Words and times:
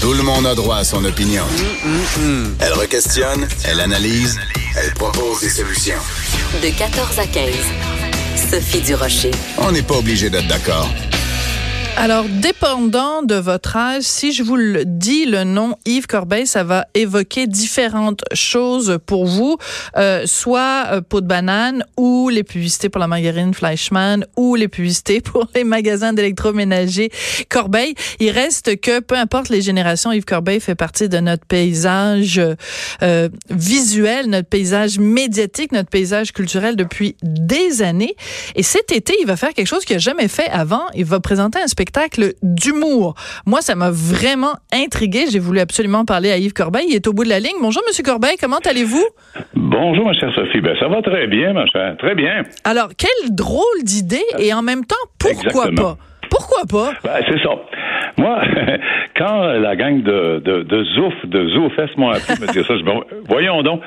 Tout 0.00 0.14
le 0.14 0.22
monde 0.22 0.46
a 0.46 0.54
droit 0.54 0.76
à 0.76 0.84
son 0.84 1.04
opinion. 1.04 1.44
Elle 2.58 2.72
requestionne, 2.72 3.46
elle 3.64 3.80
analyse, 3.80 4.38
elle 4.76 4.92
propose 4.94 5.40
des 5.40 5.50
solutions. 5.50 5.98
De 6.62 6.70
14 6.70 7.18
à 7.18 7.26
15. 7.26 7.54
Sophie 8.50 8.80
Durocher. 8.80 9.30
On 9.58 9.70
n'est 9.72 9.82
pas 9.82 9.96
obligé 9.96 10.30
d'être 10.30 10.48
d'accord. 10.48 10.88
Alors, 12.02 12.24
dépendant 12.24 13.22
de 13.22 13.34
votre 13.34 13.76
âge, 13.76 14.04
si 14.04 14.32
je 14.32 14.42
vous 14.42 14.56
le 14.56 14.86
dis, 14.86 15.26
le 15.26 15.44
nom 15.44 15.74
Yves 15.84 16.06
Corbeil, 16.06 16.46
ça 16.46 16.64
va 16.64 16.86
évoquer 16.94 17.46
différentes 17.46 18.22
choses 18.32 18.98
pour 19.04 19.26
vous, 19.26 19.58
euh, 19.98 20.22
soit 20.24 20.86
euh, 20.92 21.02
peau 21.02 21.20
de 21.20 21.26
banane 21.26 21.84
ou 21.98 22.30
les 22.30 22.42
publicités 22.42 22.88
pour 22.88 23.00
la 23.00 23.06
margarine 23.06 23.52
Fleischmann 23.52 24.24
ou 24.38 24.54
les 24.54 24.66
publicités 24.66 25.20
pour 25.20 25.46
les 25.54 25.62
magasins 25.62 26.14
d'électroménager 26.14 27.10
Corbeil. 27.50 27.94
Il 28.18 28.30
reste 28.30 28.80
que, 28.80 29.00
peu 29.00 29.16
importe 29.16 29.50
les 29.50 29.60
générations, 29.60 30.10
Yves 30.10 30.24
Corbeil 30.24 30.60
fait 30.60 30.74
partie 30.74 31.10
de 31.10 31.18
notre 31.18 31.44
paysage 31.44 32.40
euh, 33.02 33.28
visuel, 33.50 34.30
notre 34.30 34.48
paysage 34.48 34.98
médiatique, 34.98 35.70
notre 35.72 35.90
paysage 35.90 36.32
culturel 36.32 36.76
depuis 36.76 37.16
des 37.22 37.82
années. 37.82 38.16
Et 38.56 38.62
cet 38.62 38.90
été, 38.90 39.14
il 39.20 39.26
va 39.26 39.36
faire 39.36 39.52
quelque 39.52 39.68
chose 39.68 39.84
qu'il 39.84 39.96
n'a 39.96 40.00
jamais 40.00 40.28
fait 40.28 40.48
avant. 40.48 40.84
Il 40.94 41.04
va 41.04 41.20
présenter 41.20 41.60
un 41.60 41.66
spectacle 41.66 41.89
d'humour. 42.42 43.14
Moi, 43.46 43.60
ça 43.60 43.74
m'a 43.74 43.90
vraiment 43.90 44.54
intrigué. 44.72 45.26
J'ai 45.30 45.38
voulu 45.38 45.60
absolument 45.60 46.04
parler 46.04 46.30
à 46.30 46.38
Yves 46.38 46.52
Corbeil. 46.52 46.86
Il 46.88 46.94
est 46.94 47.06
au 47.06 47.12
bout 47.12 47.24
de 47.24 47.28
la 47.28 47.40
ligne. 47.40 47.56
Bonjour, 47.60 47.82
Monsieur 47.86 48.02
Corbeil. 48.04 48.36
Comment 48.40 48.58
allez-vous? 48.64 49.06
Bonjour, 49.54 50.06
ma 50.06 50.12
chère 50.12 50.32
Sophie. 50.34 50.60
Ben, 50.60 50.76
ça 50.78 50.88
va 50.88 51.02
très 51.02 51.26
bien, 51.26 51.52
ma 51.52 51.66
chère. 51.66 51.96
Très 51.98 52.14
bien. 52.14 52.42
Alors, 52.64 52.88
quelle 52.96 53.34
drôle 53.34 53.82
d'idée 53.82 54.24
et 54.38 54.52
en 54.52 54.62
même 54.62 54.84
temps, 54.84 54.96
pourquoi 55.18 55.70
pas? 55.74 55.96
Pourquoi 56.30 56.62
pas? 56.64 56.92
Ben, 57.02 57.22
c'est 57.28 57.42
ça. 57.42 57.50
Moi, 58.20 58.38
quand 59.16 59.44
la 59.52 59.76
gang 59.76 60.02
de, 60.02 60.40
de, 60.40 60.62
de 60.62 60.84
Zouf, 60.84 61.14
de 61.24 61.48
Zoufest 61.48 61.96
m'ont 61.96 62.10
appelé 62.10 62.34
me 62.40 62.52
dire 62.52 62.66
ça, 62.66 62.76
je 62.76 62.84
me 62.84 62.92
voyons 63.28 63.62
donc, 63.62 63.80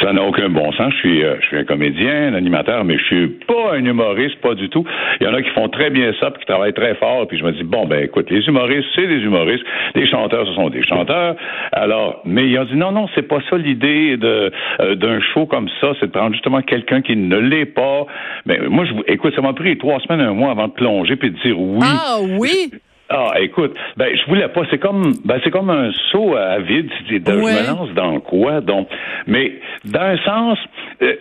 ça 0.00 0.12
n'a 0.12 0.22
aucun 0.24 0.48
bon 0.48 0.72
sens. 0.72 0.92
Je 0.94 0.98
suis, 0.98 1.24
euh, 1.24 1.36
je 1.40 1.46
suis 1.46 1.58
un 1.58 1.64
comédien, 1.64 2.32
un 2.32 2.34
animateur, 2.34 2.84
mais 2.84 2.98
je 2.98 3.04
suis 3.04 3.28
pas 3.46 3.74
un 3.74 3.84
humoriste, 3.84 4.40
pas 4.40 4.54
du 4.54 4.68
tout. 4.68 4.84
Il 5.20 5.26
y 5.26 5.30
en 5.30 5.34
a 5.34 5.40
qui 5.40 5.50
font 5.50 5.68
très 5.68 5.90
bien 5.90 6.12
ça, 6.18 6.32
puis 6.32 6.40
qui 6.40 6.46
travaillent 6.46 6.74
très 6.74 6.96
fort, 6.96 7.28
puis 7.28 7.38
je 7.38 7.44
me 7.44 7.52
dis, 7.52 7.62
bon, 7.62 7.86
ben 7.86 8.02
écoute, 8.02 8.28
les 8.28 8.44
humoristes, 8.48 8.88
c'est 8.96 9.06
des 9.06 9.20
humoristes, 9.20 9.64
les 9.94 10.08
chanteurs, 10.08 10.46
ce 10.48 10.54
sont 10.54 10.68
des 10.68 10.82
chanteurs. 10.82 11.36
Alors, 11.70 12.22
mais 12.24 12.48
ils 12.48 12.58
ont 12.58 12.64
dit, 12.64 12.76
non, 12.76 12.90
non, 12.90 13.06
c'est 13.14 13.28
pas 13.28 13.38
ça 13.48 13.56
l'idée 13.56 14.16
de 14.16 14.50
euh, 14.80 14.94
d'un 14.96 15.20
show 15.20 15.46
comme 15.46 15.68
ça, 15.80 15.92
c'est 16.00 16.06
de 16.06 16.12
prendre 16.12 16.32
justement 16.32 16.60
quelqu'un 16.62 17.02
qui 17.02 17.14
ne 17.14 17.36
l'est 17.36 17.66
pas. 17.66 18.06
Mais 18.46 18.58
moi, 18.68 18.84
je, 18.84 19.12
écoute, 19.12 19.34
ça 19.36 19.42
m'a 19.42 19.52
pris 19.52 19.78
trois 19.78 20.00
semaines, 20.00 20.20
un 20.20 20.32
mois 20.32 20.50
avant 20.50 20.66
de 20.66 20.72
plonger, 20.72 21.14
puis 21.14 21.30
de 21.30 21.38
dire 21.38 21.60
oui. 21.60 21.86
Ah 21.86 22.16
oui? 22.20 22.72
Ah, 23.08 23.34
écoute, 23.38 23.72
ben 23.96 24.16
je 24.16 24.28
voulais 24.28 24.48
pas. 24.48 24.62
C'est 24.68 24.78
comme, 24.78 25.12
ben 25.24 25.38
c'est 25.44 25.50
comme 25.50 25.70
un 25.70 25.92
saut 26.10 26.34
à 26.34 26.58
vide. 26.58 26.90
Si 26.98 27.14
je 27.14 27.30
me 27.30 27.66
lance 27.66 27.90
dans 27.94 28.18
quoi 28.18 28.60
Donc, 28.60 28.88
mais 29.28 29.52
d'un 29.84 30.16
sens, 30.24 30.58
euh, 31.02 31.14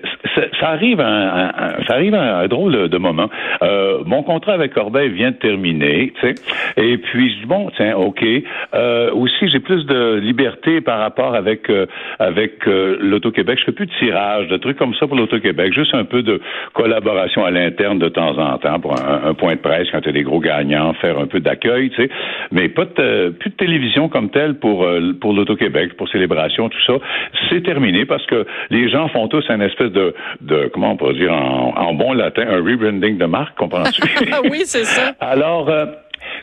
ça, 0.60 0.70
arrive, 0.70 1.00
à, 1.00 1.76
ça 1.88 1.94
arrive 1.94 2.16
à 2.16 2.40
un 2.40 2.48
drôle 2.48 2.90
de 2.90 2.98
moment. 2.98 3.30
Euh, 3.62 4.00
mon 4.04 4.24
contrat 4.24 4.54
avec 4.54 4.74
Corbeil 4.74 5.10
vient 5.10 5.30
de 5.30 5.36
terminer, 5.36 6.12
tu 6.20 6.28
sais, 6.28 6.36
et 6.78 6.98
puis 6.98 7.30
je 7.30 7.40
dis 7.42 7.46
bon, 7.46 7.70
tiens, 7.78 7.96
ok. 7.96 8.26
Euh, 8.74 9.12
aussi, 9.12 9.48
j'ai 9.50 9.60
plus 9.60 9.86
de 9.86 10.16
liberté 10.16 10.82
par 10.82 10.98
rapport 10.98 11.36
avec 11.36 11.72
avec 12.18 12.66
l'Auto-Québec. 12.66 13.60
Je 13.60 13.66
fais 13.66 13.72
plus 13.74 13.86
de 13.86 13.94
tirage, 14.00 14.48
de 14.48 14.58
trucs 14.58 14.78
comme 14.78 14.96
ça 14.96 15.06
pour 15.06 15.18
l'Auto-Québec. 15.18 15.72
Juste 15.72 15.94
un 15.94 16.06
peu 16.06 16.24
de 16.24 16.42
collaboration 16.74 17.46
à 17.46 17.52
l'interne 17.52 18.00
de 18.00 18.10
temps 18.10 18.40
en 18.40 18.58
temps 18.58 18.80
pour 18.80 19.00
un, 19.00 19.30
un 19.30 19.34
point 19.36 19.54
de 19.54 19.60
presse 19.60 19.88
quand 19.92 20.00
il 20.00 20.08
y 20.08 20.10
a 20.10 20.14
des 20.14 20.24
gros 20.24 20.40
gagnants, 20.40 20.94
faire 20.94 21.20
un 21.20 21.28
peu 21.28 21.40
d'accueil 21.40 21.75
mais 22.52 22.70
pas 22.70 22.86
de, 22.86 23.30
plus 23.30 23.50
de 23.50 23.56
télévision 23.56 24.10
comme 24.10 24.30
telle 24.30 24.56
pour 24.56 24.84
euh, 24.84 25.14
pour 25.20 25.34
l'Auto-Québec, 25.34 25.96
pour 25.98 26.10
célébration, 26.10 26.70
tout 26.70 26.82
ça. 26.86 26.94
C'est 27.50 27.64
terminé 27.64 28.06
parce 28.06 28.26
que 28.26 28.46
les 28.70 28.90
gens 28.90 29.08
font 29.10 29.28
tous 29.28 29.44
un 29.50 29.62
espèce 29.62 29.92
de, 29.92 30.14
de 30.42 30.70
comment 30.74 30.92
on 30.92 30.98
pourrait 30.98 31.14
dire 31.14 31.34
en, 31.34 31.94
bon 31.94 32.14
latin, 32.14 32.44
un 32.48 32.58
rebranding 32.58 33.18
de 33.18 33.26
marque, 33.26 33.58
comprends-tu? 33.58 34.02
oui, 34.52 34.62
c'est 34.66 34.86
ça. 34.86 35.14
Alors, 35.20 35.70
euh, 35.70 35.86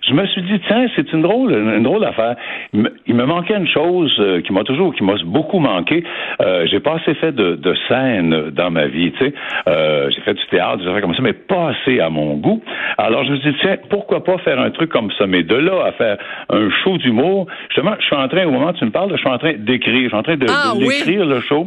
je 0.07 0.15
me 0.15 0.27
suis 0.27 0.43
dit, 0.43 0.61
tiens, 0.67 0.87
c'est 0.97 1.13
une 1.13 1.23
drôle, 1.23 1.53
une 1.53 1.83
drôle 1.83 2.05
affaire. 2.05 2.37
Il 2.73 3.15
me, 3.15 3.25
manquait 3.25 3.57
une 3.57 3.69
chose 3.69 4.15
euh, 4.19 4.41
qui 4.41 4.53
m'a 4.53 4.65
toujours, 4.65 4.95
qui 4.95 5.05
m'a 5.05 5.15
beaucoup 5.25 5.59
manqué. 5.59 6.05
Euh, 6.41 6.67
j'ai 6.71 6.81
pas 6.81 6.97
assez 6.97 7.15
fait 7.15 7.33
de, 7.33 7.57
de 7.57 7.75
scène 7.89 8.51
dans 8.51 8.71
ma 8.71 8.87
vie, 8.87 9.13
tu 9.13 9.25
sais. 9.25 9.35
Euh, 9.69 10.11
j'ai 10.11 10.21
fait 10.23 10.35
du 10.35 10.47
théâtre, 10.47 10.79
des 10.79 10.89
affaires 10.89 11.03
comme 11.03 11.15
ça, 11.15 11.23
mais 11.23 11.33
pas 11.33 11.71
assez 11.71 12.01
à 12.01 12.11
mon 12.11 12.35
goût. 12.37 12.63
Alors 12.99 13.25
je 13.25 13.33
me 13.33 13.37
suis 13.39 13.53
dit, 13.53 13.59
tiens, 13.61 13.77
pourquoi 13.91 14.25
pas 14.25 14.39
faire 14.39 14.61
un 14.61 14.71
truc 14.71 14.91
comme 14.91 15.11
ça? 15.19 15.27
Mais 15.27 15.43
de 15.43 15.57
là 15.57 15.85
à 15.87 15.93
faire 15.93 16.17
un 16.51 16.69
show 16.83 16.99
d'humour, 16.99 17.47
justement, 17.69 17.95
je 17.99 18.05
suis 18.05 18.17
en 18.17 18.29
train, 18.29 18.47
au 18.47 18.51
moment 18.51 18.69
où 18.69 18.73
tu 18.73 18.85
me 18.85 18.91
parles, 18.91 19.11
je 19.13 19.17
suis 19.17 19.29
en 19.29 19.39
train 19.39 19.55
d'écrire, 19.55 20.03
je 20.03 20.09
suis 20.09 20.17
en 20.17 20.23
train 20.23 20.37
de, 20.37 20.47
ah 20.49 20.73
d'écrire 20.79 21.25
le 21.25 21.41
show. 21.41 21.67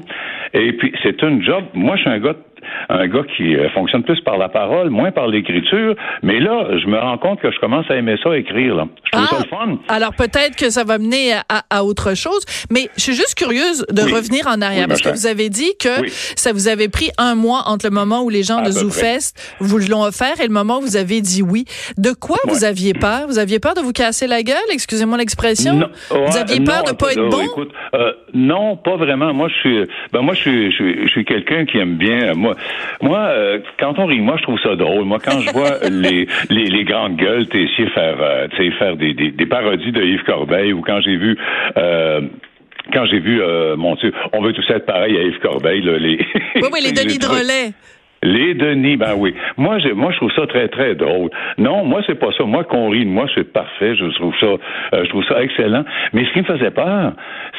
Et 0.54 0.74
puis, 0.74 0.94
c'est 1.04 1.24
un 1.24 1.42
job. 1.42 1.64
Moi, 1.74 1.96
je 1.96 2.02
suis 2.02 2.10
un 2.10 2.20
gars 2.20 2.34
un 2.90 3.08
gars 3.08 3.24
qui 3.36 3.56
euh, 3.56 3.70
fonctionne 3.70 4.04
plus 4.04 4.20
par 4.22 4.38
la 4.38 4.50
parole, 4.50 4.90
moins 4.90 5.12
par 5.12 5.28
l'écriture. 5.28 5.96
Mais 6.24 6.40
là, 6.40 6.78
je 6.78 6.88
me 6.88 6.98
rends 6.98 7.18
compte 7.18 7.40
que 7.42 7.52
je 7.52 7.60
commence 7.60 7.90
à 7.90 7.96
aimer 7.96 8.16
ça, 8.24 8.36
écrire. 8.38 8.76
Là. 8.76 8.88
Je 9.06 9.12
trouve 9.12 9.28
ça 9.28 9.38
le 9.40 9.46
ah! 9.52 9.66
fun. 9.66 9.78
Alors 9.88 10.14
peut-être 10.14 10.56
que 10.56 10.70
ça 10.70 10.84
va 10.84 10.98
mener 10.98 11.34
à, 11.50 11.84
autre 11.84 12.16
chose. 12.16 12.44
Mais 12.72 12.90
je 12.96 13.02
suis 13.02 13.14
juste 13.14 13.36
curieuse 13.36 13.86
de 13.92 14.02
revenir 14.02 14.48
en 14.48 14.62
arrière 14.62 14.88
parce 14.88 15.02
que 15.02 15.10
vous 15.10 15.28
avez 15.28 15.50
dit 15.50 15.72
que 15.80 16.08
ça 16.36 16.54
vous 16.54 16.68
avait 16.68 16.90
pris 16.90 17.10
un 17.18 17.36
mois 17.36 17.64
entre 17.68 17.86
le 17.86 17.92
moment 17.92 18.24
où 18.24 18.30
les 18.30 18.44
gens 18.44 18.62
de 18.62 18.72
ZooFest 18.72 19.56
vous 19.60 19.78
l'ont 19.90 20.04
offert 20.04 20.40
et 20.40 20.48
le 20.48 20.54
moment 20.54 20.80
où 20.80 20.82
vous 20.82 20.98
avez 20.98 21.22
dit 21.22 21.42
oui. 21.42 21.66
De 21.98 22.12
quoi 22.12 22.38
vous 22.46 22.64
aviez 22.64 22.94
peur? 22.94 23.28
Vous 23.28 23.40
aviez 23.40 23.60
peur 23.60 23.74
de 23.74 23.82
vous 23.82 23.94
casser 23.94 24.28
la 24.28 24.44
gueule? 24.44 24.56
Excusez-moi 24.72 25.18
l'expression. 25.18 25.90
vous 26.10 26.38
aviez 26.38 26.64
peur 26.64 26.84
de 26.84 26.92
pas 26.92 27.12
être 27.12 27.30
bon? 27.30 27.42
Écoute, 27.42 27.72
euh, 27.94 28.14
non, 28.34 28.78
pas 28.78 28.98
vraiment. 28.98 29.34
Moi, 29.34 29.48
je 29.50 29.56
suis, 29.56 29.84
ben 30.12 30.22
moi, 30.22 30.34
je 30.34 30.42
suis, 30.42 30.72
je 30.72 31.08
suis, 31.08 31.26
quelqu'un 31.26 31.66
qui 31.66 31.78
aime 31.78 31.96
bien. 31.96 32.34
Moi, 32.46 32.56
moi, 33.02 33.20
euh, 33.20 33.60
quand 33.80 33.98
on 33.98 34.06
rit, 34.06 34.22
moi, 34.22 34.36
je 34.38 34.44
trouve 34.44 34.60
ça 34.60 34.76
drôle. 34.76 35.06
Moi, 35.06 35.18
quand 35.24 35.40
je 35.40 35.52
vois 35.52 35.80
les, 35.90 36.28
les, 36.52 36.66
les, 36.66 36.84
grandes 36.84 37.16
gueules 37.16 37.48
Tessier 37.48 37.88
faire, 37.88 38.18
euh, 38.22 38.48
faire 38.78 38.96
des, 38.96 39.14
des, 39.14 39.32
des, 39.32 39.46
parodies 39.48 39.92
de 39.92 40.04
Yves 40.04 40.24
Corbeil, 40.24 40.72
ou 40.72 40.82
quand 40.82 41.02
j'ai 41.02 41.18
vu 41.18 41.38
euh, 41.78 42.22
quand 42.94 43.06
j'ai 43.08 43.20
vu, 43.20 43.42
mon 43.78 43.96
Dieu, 43.96 44.14
on 44.32 44.42
veut 44.42 44.54
tous 44.54 44.70
être 44.70 44.86
pareil 44.86 45.18
à 45.18 45.24
Yves 45.24 45.40
Corbeil, 45.40 45.82
là, 45.82 45.98
les... 45.98 46.20
Oui, 46.58 46.70
oui, 46.72 46.80
les 46.84 46.92
Denis 46.92 47.18
Drolet. 47.18 47.72
Les 48.22 48.54
Denis, 48.54 48.96
ben 48.96 49.16
oui. 49.18 49.34
Moi, 49.58 49.80
je, 49.80 49.90
moi, 49.90 50.12
je 50.12 50.18
trouve 50.18 50.32
ça 50.34 50.46
très, 50.46 50.68
très 50.68 50.94
drôle. 50.94 51.32
Non, 51.58 51.84
moi, 51.84 52.02
c'est 52.06 52.20
pas 52.20 52.32
ça. 52.38 52.44
Moi, 52.44 52.64
qu'on 52.64 52.90
rit 52.90 53.06
de 53.06 53.10
moi, 53.10 53.26
c'est 53.34 53.52
parfait. 53.52 53.96
Je 53.96 54.06
trouve 54.14 54.36
ça, 54.40 54.48
je 54.94 55.10
trouve 55.10 55.26
ça 55.26 55.42
excellent. 55.42 55.84
Mais 56.14 56.26
ce 56.26 56.34
qui 56.34 56.40
me 56.40 56.44
faisait 56.44 56.70
peur, 56.70 57.14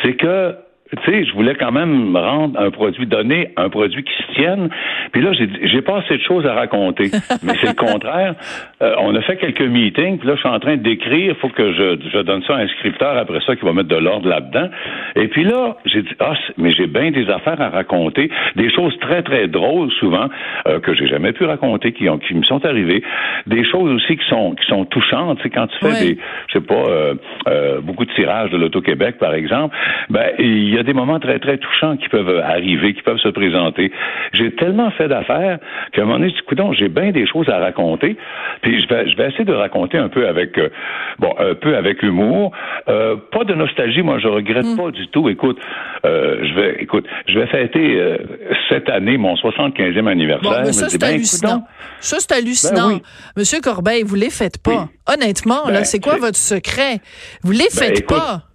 c'est 0.04 0.14
que 0.14 0.54
tu 0.94 1.10
sais, 1.10 1.24
je 1.24 1.32
voulais 1.32 1.56
quand 1.56 1.72
même 1.72 2.16
rendre 2.16 2.60
un 2.60 2.70
produit 2.70 3.06
donné, 3.06 3.50
un 3.56 3.68
produit 3.68 4.04
qui 4.04 4.12
se 4.12 4.34
tienne. 4.34 4.68
Puis 5.10 5.20
là, 5.20 5.32
j'ai 5.32 5.82
pas 5.82 5.98
assez 5.98 6.16
de 6.16 6.22
choses 6.22 6.46
à 6.46 6.54
raconter. 6.54 7.10
Mais 7.42 7.54
c'est 7.60 7.68
le 7.68 7.74
contraire. 7.74 8.34
Euh, 8.82 8.94
on 9.00 9.14
a 9.16 9.20
fait 9.22 9.36
quelques 9.36 9.62
meetings, 9.62 10.18
puis 10.18 10.28
là, 10.28 10.34
je 10.36 10.40
suis 10.40 10.48
en 10.48 10.60
train 10.60 10.76
d'écrire. 10.76 11.30
Il 11.30 11.40
faut 11.40 11.48
que 11.48 11.72
je, 11.72 11.98
je, 12.12 12.18
donne 12.20 12.42
ça 12.44 12.54
à 12.54 12.58
un 12.58 12.68
scripteur 12.68 13.16
après 13.16 13.40
ça 13.44 13.56
qui 13.56 13.64
va 13.64 13.72
mettre 13.72 13.88
de 13.88 13.96
l'ordre 13.96 14.28
là-dedans. 14.28 14.68
Et 15.16 15.26
puis 15.26 15.42
là, 15.42 15.76
j'ai 15.86 16.02
dit, 16.02 16.14
ah, 16.20 16.34
mais 16.56 16.70
j'ai 16.70 16.86
bien 16.86 17.10
des 17.10 17.28
affaires 17.30 17.60
à 17.60 17.68
raconter, 17.68 18.30
des 18.54 18.70
choses 18.70 18.96
très, 19.00 19.22
très 19.22 19.48
drôles 19.48 19.90
souvent, 19.92 20.28
euh, 20.68 20.78
que 20.78 20.94
j'ai 20.94 21.08
jamais 21.08 21.32
pu 21.32 21.44
raconter, 21.44 21.92
qui, 21.92 22.08
ont, 22.08 22.18
qui 22.18 22.34
me 22.34 22.44
sont 22.44 22.64
arrivées. 22.64 23.02
Des 23.46 23.64
choses 23.64 23.90
aussi 23.90 24.16
qui 24.16 24.28
sont, 24.28 24.54
qui 24.54 24.66
sont 24.66 24.84
touchantes. 24.84 25.40
sais, 25.42 25.50
quand 25.50 25.66
tu 25.66 25.78
fais 25.78 26.00
des, 26.00 26.18
je 26.46 26.52
sais 26.52 26.64
pas, 26.64 26.74
euh, 26.74 27.14
euh, 27.48 27.80
beaucoup 27.80 28.04
de 28.04 28.12
tirages 28.12 28.50
de 28.50 28.56
l'Auto-Québec, 28.56 29.16
par 29.18 29.34
exemple, 29.34 29.74
ben, 30.10 30.30
il 30.38 30.75
il 30.75 30.75
y 30.76 30.80
a 30.80 30.82
des 30.82 30.92
moments 30.92 31.18
très, 31.18 31.38
très 31.38 31.58
touchants 31.58 31.96
qui 31.96 32.08
peuvent 32.08 32.38
arriver, 32.38 32.94
qui 32.94 33.02
peuvent 33.02 33.18
se 33.18 33.28
présenter. 33.28 33.90
J'ai 34.32 34.52
tellement 34.52 34.90
fait 34.92 35.08
d'affaires 35.08 35.58
qu'à 35.92 36.02
un 36.02 36.04
moment 36.04 36.18
donné, 36.18 36.32
dis, 36.32 36.78
j'ai 36.78 36.88
bien 36.88 37.12
des 37.12 37.26
choses 37.26 37.48
à 37.48 37.58
raconter. 37.58 38.16
Puis 38.62 38.82
je 38.82 38.88
vais, 38.88 39.08
je 39.10 39.16
vais 39.16 39.28
essayer 39.28 39.44
de 39.44 39.52
raconter 39.52 39.98
un 39.98 40.08
peu 40.08 40.28
avec, 40.28 40.58
euh, 40.58 40.68
bon, 41.18 41.34
un 41.38 41.54
peu 41.54 41.76
avec 41.76 42.02
humour. 42.02 42.52
Euh, 42.88 43.16
pas 43.32 43.44
de 43.44 43.54
nostalgie, 43.54 44.02
moi, 44.02 44.18
je 44.18 44.28
regrette 44.28 44.66
mm. 44.66 44.76
pas 44.76 44.90
du 44.90 45.08
tout. 45.08 45.28
Écoute, 45.28 45.58
euh, 46.04 46.38
je 46.42 46.54
vais, 46.54 46.76
écoute, 46.80 47.06
je 47.28 47.38
vais 47.38 47.46
fêter 47.46 48.16
cette 48.68 48.88
année 48.88 49.16
mon 49.16 49.34
75e 49.34 50.06
anniversaire. 50.06 50.62
Bon, 50.62 50.72
ça, 50.72 50.88
c'est 50.88 51.00
ben, 51.00 51.14
hallucinant. 51.14 51.64
ça, 52.00 52.16
c'est 52.20 52.32
hallucinant. 52.32 52.88
Ben 52.88 53.00
Monsieur 53.36 53.60
Corbeil, 53.60 54.02
vous 54.02 54.14
les 54.14 54.30
faites 54.30 54.62
pas. 54.62 54.88
Honnêtement, 55.06 55.66
là, 55.66 55.78
ben, 55.78 55.84
c'est 55.84 56.00
quoi 56.00 56.16
votre 56.16 56.36
secret? 56.36 57.00
Vous 57.42 57.52
les 57.52 57.70
faites 57.70 58.06
pas. 58.06 58.45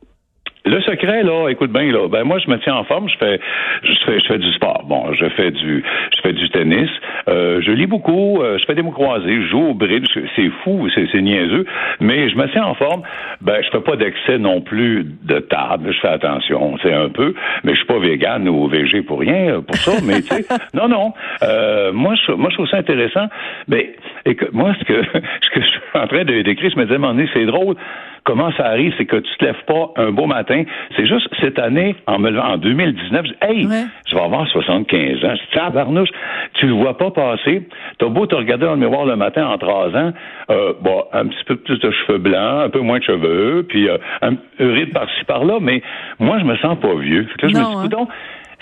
Le 0.63 0.79
secret, 0.81 1.23
là, 1.23 1.49
écoute 1.49 1.71
bien, 1.71 1.91
là, 1.91 2.07
ben 2.07 2.23
moi, 2.23 2.37
je 2.37 2.49
me 2.49 2.57
tiens 2.59 2.75
en 2.75 2.83
forme, 2.83 3.09
je 3.09 3.17
fais, 3.17 3.39
je 3.83 3.93
fais, 4.05 4.19
je 4.19 4.25
fais 4.27 4.37
du 4.37 4.51
sport. 4.53 4.83
Bon, 4.87 5.11
je 5.13 5.27
fais 5.29 5.49
du, 5.49 5.83
je 6.15 6.21
fais 6.21 6.33
du 6.33 6.49
tennis, 6.49 6.89
euh, 7.27 7.61
je 7.61 7.71
lis 7.71 7.87
beaucoup, 7.87 8.41
euh, 8.41 8.59
je 8.59 8.65
fais 8.65 8.75
des 8.75 8.83
mots 8.83 8.91
croisés, 8.91 9.41
je 9.41 9.47
joue 9.47 9.69
au 9.69 9.73
bridge, 9.73 10.05
c'est 10.35 10.49
fou, 10.63 10.87
c'est 10.93 11.21
niaiseux, 11.21 11.65
mais 11.99 12.29
je 12.29 12.35
me 12.35 12.47
tiens 12.51 12.65
en 12.65 12.75
forme. 12.75 13.01
Ben, 13.41 13.63
je 13.63 13.69
fais 13.69 13.81
pas 13.81 13.95
d'excès 13.95 14.37
non 14.37 14.61
plus 14.61 15.05
de 15.23 15.39
table, 15.39 15.91
je 15.91 15.99
fais 15.99 16.09
attention, 16.09 16.77
c'est 16.83 16.93
un 16.93 17.09
peu, 17.09 17.33
mais 17.63 17.71
je 17.71 17.77
suis 17.77 17.87
pas 17.87 17.97
vegan 17.97 18.47
ou 18.47 18.67
végé 18.67 19.01
pour 19.01 19.19
rien, 19.19 19.55
euh, 19.55 19.61
pour 19.61 19.77
ça, 19.77 19.93
mais 20.03 20.21
tu 20.21 20.27
sais, 20.27 20.45
non, 20.75 20.87
non. 20.87 21.13
Euh, 21.41 21.91
moi, 21.91 22.13
je, 22.15 22.33
moi, 22.33 22.49
je 22.51 22.55
trouve 22.55 22.67
ça 22.67 22.77
intéressant. 22.77 23.27
Mais, 23.67 23.95
et 24.25 24.35
que, 24.35 24.45
moi, 24.51 24.73
ce 24.79 24.85
que, 24.85 25.03
ce 25.41 25.49
que 25.49 25.61
je 25.61 25.65
suis 25.65 25.79
en 25.95 26.07
train 26.07 26.23
de 26.23 26.41
décrire, 26.41 26.69
je 26.69 26.79
me 26.79 26.85
disais, 26.85 27.29
c'est 27.33 27.45
drôle. 27.45 27.75
Comment 28.23 28.51
ça 28.51 28.67
arrive, 28.67 28.93
c'est 28.99 29.05
que 29.05 29.15
tu 29.15 29.37
te 29.37 29.45
lèves 29.45 29.63
pas 29.65 29.91
un 29.95 30.11
beau 30.11 30.27
matin. 30.27 30.50
C'est 30.95 31.05
juste 31.05 31.27
cette 31.39 31.59
année, 31.59 31.95
en 32.07 32.19
me 32.19 32.29
levant 32.29 32.53
en 32.53 32.57
2019, 32.57 33.25
je 33.25 33.31
dis, 33.31 33.37
hey, 33.41 33.63
je 34.07 34.15
vais 34.15 34.21
avoir 34.21 34.47
75 34.47 35.25
ans. 35.25 35.35
Je 35.35 35.59
dis, 35.59 35.73
barnouche, 35.73 36.09
tu 36.55 36.67
le 36.67 36.73
vois 36.73 36.97
pas 36.97 37.11
passer. 37.11 37.67
T'as 37.97 38.07
beau 38.07 38.25
te 38.25 38.35
regarder 38.35 38.65
dans 38.65 38.73
le 38.73 38.79
miroir 38.79 39.05
le 39.05 39.15
matin 39.15 39.47
en 39.47 39.57
trois 39.57 39.89
ans, 39.95 40.11
euh, 40.49 40.73
bon, 40.81 41.03
un 41.13 41.27
petit 41.27 41.43
peu 41.45 41.55
plus 41.55 41.79
de 41.79 41.91
cheveux 41.91 42.17
blancs, 42.17 42.65
un 42.65 42.69
peu 42.69 42.79
moins 42.79 42.99
de 42.99 43.03
cheveux, 43.03 43.65
puis 43.67 43.89
euh, 43.89 43.97
un, 44.21 44.35
ride 44.59 44.93
par-ci 44.93 45.23
par-là, 45.25 45.57
mais 45.61 45.81
moi, 46.19 46.39
je 46.39 46.45
me 46.45 46.55
sens 46.57 46.77
pas 46.79 46.93
vieux. 46.95 47.23
Fait 47.23 47.41
que 47.41 47.47
je 47.49 47.57
me 47.57 47.87
dis, 47.87 47.95
hein 47.95 48.07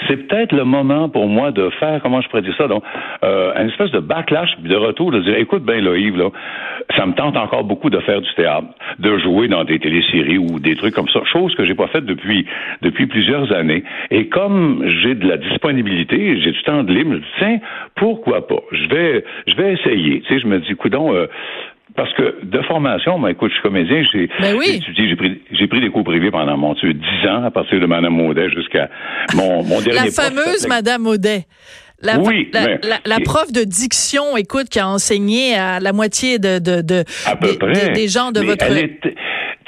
c'est 0.07 0.27
peut-être 0.27 0.53
le 0.53 0.63
moment 0.63 1.09
pour 1.09 1.27
moi 1.27 1.51
de 1.51 1.69
faire, 1.79 1.99
comment 2.01 2.21
je 2.21 2.29
pourrais 2.29 2.41
dire 2.41 2.55
ça, 2.57 2.67
donc, 2.67 2.83
euh, 3.23 3.53
une 3.55 3.69
espèce 3.69 3.91
de 3.91 3.99
backlash, 3.99 4.49
de 4.59 4.75
retour, 4.75 5.11
de 5.11 5.19
dire, 5.21 5.35
écoute, 5.37 5.63
ben 5.63 5.83
là, 5.83 5.91
là, 5.91 6.29
ça 6.95 7.05
me 7.05 7.13
tente 7.13 7.37
encore 7.37 7.63
beaucoup 7.63 7.89
de 7.89 7.99
faire 7.99 8.21
du 8.21 8.33
théâtre, 8.35 8.67
de 8.99 9.17
jouer 9.17 9.47
dans 9.47 9.63
des 9.63 9.79
téléséries 9.79 10.37
ou 10.37 10.59
des 10.59 10.75
trucs 10.75 10.93
comme 10.93 11.09
ça, 11.09 11.21
chose 11.31 11.53
que 11.55 11.65
j'ai 11.65 11.75
pas 11.75 11.87
faite 11.87 12.05
depuis, 12.05 12.45
depuis 12.81 13.07
plusieurs 13.07 13.51
années. 13.53 13.83
Et 14.11 14.27
comme 14.27 14.83
j'ai 15.01 15.15
de 15.15 15.27
la 15.27 15.37
disponibilité, 15.37 16.39
j'ai 16.41 16.51
du 16.51 16.63
temps 16.63 16.83
de 16.83 16.93
libre, 16.93 17.11
je 17.11 17.15
me 17.15 17.19
dis, 17.19 17.25
tiens, 17.37 17.59
pourquoi 17.95 18.47
pas? 18.47 18.61
Je 18.71 18.87
vais, 18.89 19.25
je 19.47 19.55
vais 19.55 19.73
essayer. 19.73 20.21
Tu 20.21 20.33
sais, 20.33 20.39
je 20.39 20.47
me 20.47 20.59
dis, 20.59 20.75
coudon, 20.75 21.13
euh, 21.13 21.27
parce 21.95 22.13
que 22.13 22.43
de 22.43 22.61
formation, 22.63 23.19
ben, 23.19 23.29
écoute, 23.29 23.49
je 23.49 23.55
suis 23.55 23.63
comédien, 23.63 24.03
j'ai 24.13 24.29
ben 24.39 24.55
étudié, 24.61 25.09
j'ai 25.09 25.15
pris, 25.15 25.41
j'ai 25.51 25.67
pris 25.67 25.81
des 25.81 25.89
cours 25.89 26.03
privés 26.03 26.31
pendant 26.31 26.57
mon 26.57 26.73
Dieu, 26.73 26.93
dix 26.93 27.27
ans, 27.27 27.43
à 27.43 27.51
partir 27.51 27.79
de 27.79 27.85
Mme 27.85 28.19
Audet 28.21 28.49
jusqu'à 28.49 28.89
mon, 29.35 29.63
mon 29.63 29.81
dernier 29.81 30.05
La 30.05 30.11
fameuse 30.11 30.67
Mme 30.67 31.07
Audet. 31.07 31.45
La, 32.01 32.17
oui, 32.17 32.49
la, 33.05 33.19
prof 33.19 33.51
de 33.51 33.65
diction, 33.65 34.37
écoute, 34.37 34.69
qui 34.69 34.79
a 34.79 34.87
enseigné 34.87 35.55
à 35.55 35.81
la 35.81 35.91
moitié 35.91 36.39
de, 36.39 36.57
de, 36.57 36.81
de 36.81 37.03
des, 37.93 38.07
gens 38.07 38.31
de 38.31 38.39
votre 38.39 38.65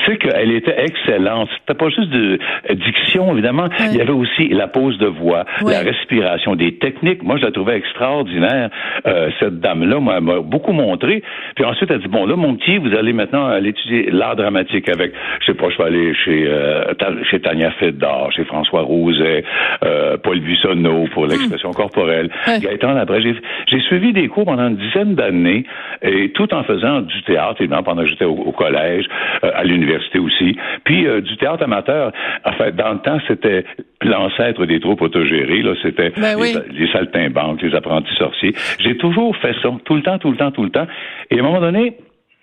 tu 0.03 0.11
sais 0.11 0.17
qu'elle 0.17 0.51
était 0.51 0.75
excellente. 0.77 1.49
C'était 1.59 1.77
pas 1.77 1.89
juste 1.89 2.09
de 2.09 2.39
diction, 2.73 3.33
évidemment. 3.33 3.67
Il 3.79 3.97
y 3.97 4.01
avait 4.01 4.11
aussi 4.11 4.49
la 4.49 4.67
pose 4.67 4.97
de 4.97 5.07
voix, 5.07 5.45
la 5.65 5.79
respiration, 5.79 6.55
des 6.55 6.75
techniques. 6.75 7.23
Moi, 7.23 7.37
je 7.37 7.45
la 7.45 7.51
trouvais 7.51 7.77
extraordinaire. 7.77 8.69
Euh, 9.05 9.29
cette 9.39 9.59
dame-là 9.59 9.99
m'a 9.99 10.19
beaucoup 10.41 10.73
montré. 10.73 11.23
Puis 11.55 11.65
ensuite, 11.65 11.89
elle 11.89 11.97
a 11.97 11.99
dit, 11.99 12.07
bon, 12.07 12.25
là, 12.25 12.35
mon 12.35 12.55
petit, 12.55 12.77
vous 12.77 12.95
allez 12.95 13.13
maintenant 13.13 13.45
aller 13.47 13.69
étudier 13.69 14.09
l'art 14.11 14.35
dramatique 14.35 14.89
avec, 14.89 15.13
je 15.41 15.45
sais 15.47 15.53
pas, 15.53 15.69
je 15.69 15.77
vais 15.77 15.83
aller 15.83 16.13
chez, 16.13 16.45
euh, 16.47 16.93
chez 17.29 17.39
Tania 17.39 17.71
Feddar, 17.71 18.31
chez 18.31 18.43
François 18.45 18.81
Roset, 18.81 19.43
euh, 19.83 20.17
Paul 20.17 20.39
Buissonneau 20.39 21.07
pour 21.13 21.27
l'expression 21.27 21.69
hmm. 21.69 21.75
corporelle. 21.75 22.29
Gaëtan 22.47 22.95
après, 22.97 23.21
j'ai 23.21 23.79
suivi 23.81 24.13
des 24.13 24.27
cours 24.27 24.45
pendant 24.45 24.67
une 24.67 24.77
dizaine 24.77 25.15
d'années, 25.15 25.63
et 26.01 26.29
tout 26.31 26.53
en 26.53 26.63
faisant 26.63 27.01
du 27.01 27.21
théâtre, 27.23 27.61
évidemment, 27.61 27.83
pendant 27.83 28.03
que 28.03 28.09
j'étais 28.09 28.25
au, 28.25 28.35
au, 28.35 28.51
collège, 28.51 29.05
euh, 29.43 29.51
à 29.53 29.63
l'université 29.63 29.90
aussi. 30.19 30.57
Puis 30.83 31.07
euh, 31.07 31.21
du 31.21 31.37
théâtre 31.37 31.63
amateur, 31.63 32.11
enfin, 32.45 32.71
dans 32.71 32.93
le 32.93 32.99
temps, 32.99 33.19
c'était 33.27 33.65
l'ancêtre 34.01 34.65
des 34.65 34.79
troupes 34.79 35.01
autogérées, 35.01 35.61
là, 35.61 35.73
c'était 35.81 36.11
ben 36.11 36.37
les, 36.39 36.79
les, 36.79 36.91
saltimbanques, 36.91 37.61
les 37.61 37.75
apprentis 37.75 38.13
sorciers. 38.15 38.53
J'ai 38.79 38.97
toujours 38.97 39.35
fait 39.37 39.55
ça, 39.61 39.69
tout 39.85 39.95
le 39.95 40.01
temps, 40.01 40.17
tout 40.17 40.31
le 40.31 40.37
temps, 40.37 40.51
tout 40.51 40.63
le 40.63 40.71
temps. 40.71 40.87
Et 41.29 41.37
à 41.37 41.39
un 41.39 41.43
moment 41.43 41.61
donné, 41.61 41.97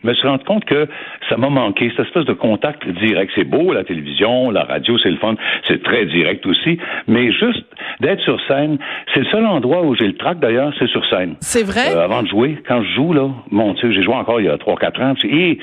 me 0.05 0.15
suis 0.15 0.29
rendu 0.29 0.45
compte 0.45 0.65
que 0.65 0.87
ça 1.29 1.37
m'a 1.37 1.49
manqué, 1.49 1.91
cette 1.97 2.07
espèce 2.07 2.25
de 2.25 2.33
contact 2.33 2.87
direct. 2.87 3.33
C'est 3.35 3.45
beau, 3.45 3.73
la 3.73 3.85
télévision, 3.85 4.51
la 4.51 4.65
radio, 4.65 4.97
c'est 4.99 5.11
le 5.11 5.17
fun, 5.17 5.35
c'est 5.67 5.83
très 5.83 6.07
direct 6.07 6.47
aussi, 6.47 6.79
mais 7.07 7.33
juste 7.33 7.65
d'être 8.01 8.21
sur 8.21 8.41
scène, 8.47 8.79
c'est 9.13 9.21
le 9.21 9.27
seul 9.27 9.47
endroit 9.47 9.83
où 9.83 9.95
j'ai 9.97 10.07
le 10.07 10.17
trac 10.17 10.39
d'ailleurs, 10.39 10.73
c'est 10.79 10.89
sur 10.89 11.05
scène. 11.09 11.35
C'est 11.41 11.65
vrai? 11.65 11.95
Euh, 11.95 12.05
avant 12.05 12.23
de 12.23 12.29
jouer, 12.29 12.63
quand 12.67 12.83
je 12.83 12.95
joue, 12.95 13.13
là, 13.13 13.29
mon 13.51 13.73
Dieu, 13.75 13.91
j'ai 13.93 14.03
joué 14.03 14.15
encore 14.15 14.41
il 14.41 14.47
y 14.47 14.51
a 14.51 14.57
3-4 14.57 15.03
ans, 15.03 15.15
et 15.25 15.59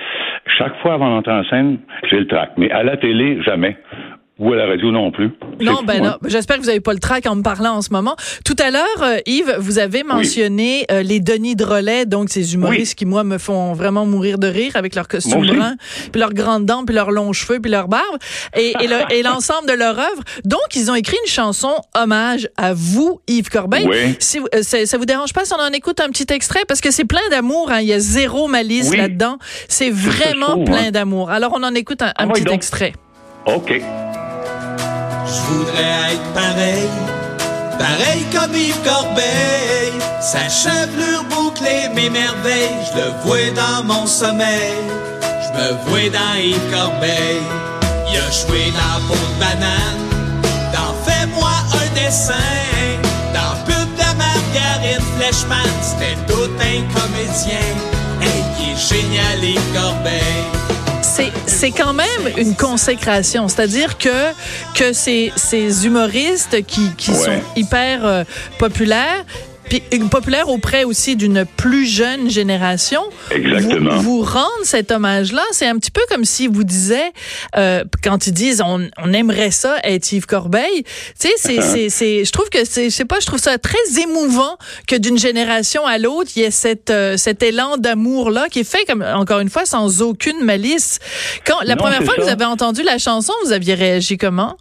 chaque 0.45 0.75
fois 0.81 0.95
avant 0.95 1.09
d'entrer 1.09 1.33
en 1.33 1.43
scène, 1.45 1.77
j'ai 2.09 2.19
le 2.19 2.27
trac. 2.27 2.51
Mais 2.57 2.69
à 2.71 2.83
la 2.83 2.97
télé, 2.97 3.41
jamais 3.43 3.77
ou 4.37 4.51
à 4.51 4.55
la 4.57 4.65
radio 4.65 4.91
non 4.91 5.11
plus. 5.11 5.31
Non, 5.61 5.83
ben 5.83 6.01
non. 6.01 6.09
Hein. 6.09 6.17
J'espère 6.25 6.57
que 6.57 6.61
vous 6.61 6.67
n'avez 6.67 6.81
pas 6.81 6.93
le 6.93 6.99
trac 6.99 7.25
en 7.25 7.35
me 7.35 7.41
parlant 7.41 7.75
en 7.75 7.81
ce 7.81 7.91
moment. 7.91 8.15
Tout 8.43 8.55
à 8.59 8.69
l'heure, 8.69 9.01
euh, 9.01 9.17
Yves, 9.25 9.55
vous 9.59 9.79
avez 9.79 10.03
mentionné 10.03 10.85
euh, 10.91 11.03
les 11.03 11.21
Denis 11.21 11.55
Drolet, 11.55 12.05
donc 12.05 12.29
ces 12.29 12.53
humoristes 12.53 12.95
qui, 12.95 13.05
moi, 13.05 13.23
me 13.23 13.37
font 13.37 13.73
vraiment 13.73 14.05
mourir 14.05 14.37
de 14.37 14.47
rire 14.47 14.73
avec 14.75 14.95
leurs 14.95 15.07
costumes 15.07 15.45
bruns, 15.45 15.75
puis 16.11 16.19
leurs 16.19 16.33
grandes 16.33 16.65
dents, 16.65 16.83
puis 16.83 16.93
leurs 16.93 17.11
longs 17.11 17.31
cheveux, 17.31 17.59
puis 17.61 17.71
leur 17.71 17.87
barbe, 17.87 18.17
et, 18.57 18.73
et 19.11 19.23
l'ensemble 19.23 19.69
de 19.69 19.73
leur 19.73 19.97
œuvre. 19.97 20.23
Donc, 20.43 20.75
ils 20.75 20.91
ont 20.91 20.95
écrit 20.95 21.17
une 21.25 21.31
chanson 21.31 21.73
hommage 21.95 22.49
à 22.57 22.73
vous, 22.73 23.21
Yves 23.27 23.49
Corbeil. 23.49 24.17
Si, 24.19 24.39
euh, 24.53 24.61
ça 24.61 24.97
vous 24.97 25.05
dérange 25.05 25.31
pas 25.31 25.45
si 25.45 25.53
on 25.53 25.61
en 25.61 25.71
écoute 25.71 26.01
un 26.01 26.09
petit 26.09 26.31
extrait? 26.33 26.65
Parce 26.67 26.81
que 26.81 26.91
c'est 26.91 27.05
plein 27.05 27.27
d'amour, 27.31 27.71
hein. 27.71 27.79
il 27.79 27.87
y 27.87 27.93
a 27.93 27.99
zéro 27.99 28.47
malice 28.47 28.95
là-dedans. 28.95 29.37
C'est 29.69 29.91
vraiment 29.91 30.63
plein 30.65 30.91
d'amour. 30.91 31.29
Alors, 31.29 31.53
on 31.55 31.63
en 31.63 31.73
écoute 31.73 32.01
un, 32.01 32.11
ah 32.17 32.27
petit 32.27 32.51
extrait. 32.51 32.93
OK. 33.45 33.81
Je 35.27 35.53
voudrais 35.53 36.13
être 36.13 36.33
pareil, 36.33 36.89
pareil 37.79 38.25
comme 38.31 38.53
Yves 38.55 38.81
Corbeil. 38.83 39.93
Sa 40.21 40.47
chevelure 40.49 41.23
bouclée 41.29 41.89
m'émerveille, 41.93 42.77
je 42.91 42.99
le 42.99 43.11
vois 43.23 43.51
dans 43.55 43.83
mon 43.83 44.05
sommeil. 44.05 44.73
Je 45.21 45.59
me 45.59 45.71
vois 45.85 46.09
dans 46.09 46.39
Yves 46.39 46.71
Corbeil. 46.71 47.41
Il 48.09 48.17
a 48.17 48.31
joué 48.31 48.71
dans 48.71 49.07
peau 49.07 49.15
de 49.15 49.39
banane, 49.39 50.41
dans 50.71 50.93
Fais-moi 51.03 51.51
un 51.73 51.99
dessin. 51.99 52.33
Dans 53.33 53.55
Pub 53.65 53.89
de 53.95 54.17
Marguerite 54.17 55.01
Fleshman, 55.17 55.71
c'était 55.81 56.17
tout 56.27 56.51
un 56.59 56.81
comédien. 56.93 57.67
Hey, 58.21 58.43
il 58.59 58.73
est 58.73 58.77
génial 58.77 59.43
Yves 59.43 59.73
Corbeil 59.73 60.64
c'est 61.45 61.71
quand 61.71 61.93
même 61.93 62.07
une 62.37 62.55
consécration. 62.55 63.47
C'est-à-dire 63.47 63.97
que, 63.97 64.31
que 64.73 64.93
ces, 64.93 65.31
ces 65.35 65.85
humoristes 65.85 66.65
qui, 66.65 66.91
qui 66.95 67.13
sont 67.13 67.41
hyper 67.55 68.05
euh, 68.05 68.23
populaires, 68.59 69.25
puis 69.69 69.81
populaire 70.09 70.49
auprès 70.49 70.83
aussi 70.83 71.15
d'une 71.15 71.45
plus 71.57 71.85
jeune 71.85 72.29
génération. 72.29 73.01
Exactement. 73.31 73.97
Vous, 73.97 74.17
vous 74.17 74.23
rendre 74.23 74.63
cet 74.63 74.91
hommage-là, 74.91 75.43
c'est 75.51 75.67
un 75.67 75.77
petit 75.77 75.91
peu 75.91 76.01
comme 76.09 76.25
si 76.25 76.47
vous 76.47 76.63
disiez, 76.63 77.11
euh, 77.57 77.83
quand 78.03 78.27
ils 78.27 78.33
disent 78.33 78.61
on, 78.65 78.87
on, 78.97 79.13
aimerait 79.13 79.51
ça 79.51 79.77
être 79.83 80.11
Yves 80.11 80.25
Corbeil, 80.25 80.83
tu 80.83 81.27
sais, 81.27 81.33
c'est, 81.37 81.57
uh-huh. 81.57 81.89
c'est, 81.89 82.25
je 82.25 82.31
trouve 82.31 82.49
que 82.49 82.65
c'est, 82.65 82.85
je 82.85 82.95
sais 82.95 83.05
pas, 83.05 83.19
je 83.19 83.25
trouve 83.25 83.39
ça 83.39 83.57
très 83.57 84.01
émouvant 84.01 84.57
que 84.87 84.95
d'une 84.95 85.17
génération 85.17 85.85
à 85.85 85.97
l'autre, 85.97 86.31
il 86.35 86.43
y 86.43 86.45
ait 86.45 86.51
cette, 86.51 86.89
euh, 86.89 87.17
cet 87.17 87.43
élan 87.43 87.77
d'amour-là 87.77 88.47
qui 88.49 88.59
est 88.59 88.69
fait, 88.69 88.85
comme 88.85 89.01
encore 89.01 89.39
une 89.39 89.49
fois, 89.49 89.65
sans 89.65 90.01
aucune 90.01 90.43
malice. 90.43 90.99
Quand 91.45 91.61
la 91.63 91.75
première 91.75 92.03
fois 92.03 92.15
que 92.15 92.21
vous 92.21 92.29
avez 92.29 92.45
entendu 92.45 92.83
la 92.83 92.97
chanson, 92.97 93.33
vous 93.43 93.51
aviez 93.51 93.73
réagi 93.73 94.17
comment? 94.17 94.57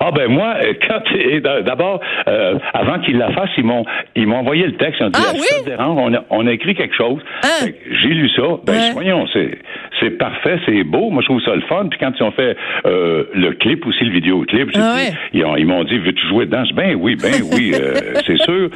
Ah 0.00 0.10
ben 0.10 0.28
moi, 0.28 0.54
euh, 0.62 0.74
quand 0.86 1.62
d'abord, 1.62 2.00
euh, 2.28 2.58
avant 2.72 2.98
qu'ils 3.00 3.18
la 3.18 3.30
fassent, 3.32 3.50
ils 3.56 3.64
m'ont 3.64 3.84
ils 4.14 4.26
m'ont 4.26 4.38
envoyé 4.38 4.66
le 4.66 4.76
texte. 4.76 5.00
Ils 5.00 5.06
ont 5.06 5.10
dit 5.10 5.20
ah, 5.20 5.32
oui? 5.34 5.74
on, 5.78 6.14
a, 6.14 6.24
on 6.30 6.46
a 6.46 6.52
écrit 6.52 6.74
quelque 6.74 6.94
chose. 6.94 7.20
Ah. 7.42 7.66
J'ai 8.02 8.08
lu 8.08 8.28
ça. 8.30 8.42
Ben 8.64 8.92
voyons, 8.92 9.26
c'est 9.32 9.58
c'est 10.04 10.10
parfait, 10.10 10.58
c'est 10.66 10.84
beau. 10.84 11.10
Moi, 11.10 11.22
je 11.22 11.26
trouve 11.26 11.42
ça 11.42 11.54
le 11.54 11.62
fun. 11.62 11.86
Puis 11.88 11.98
quand 11.98 12.12
ils 12.18 12.22
ont 12.22 12.30
fait 12.32 12.56
euh, 12.86 13.24
le 13.34 13.52
clip 13.52 13.86
aussi, 13.86 14.04
le 14.04 14.12
vidéoclip, 14.12 14.70
ah, 14.74 14.96
ils, 15.32 15.66
m'ont 15.66 15.84
dit 15.84 15.98
veux-tu 15.98 16.26
jouer 16.28 16.46
dedans? 16.46 16.62
Ben 16.74 16.96
oui, 17.00 17.16
ben 17.16 17.32
oui, 17.52 17.72
c'est 18.26 18.38
sûr. 18.38 18.68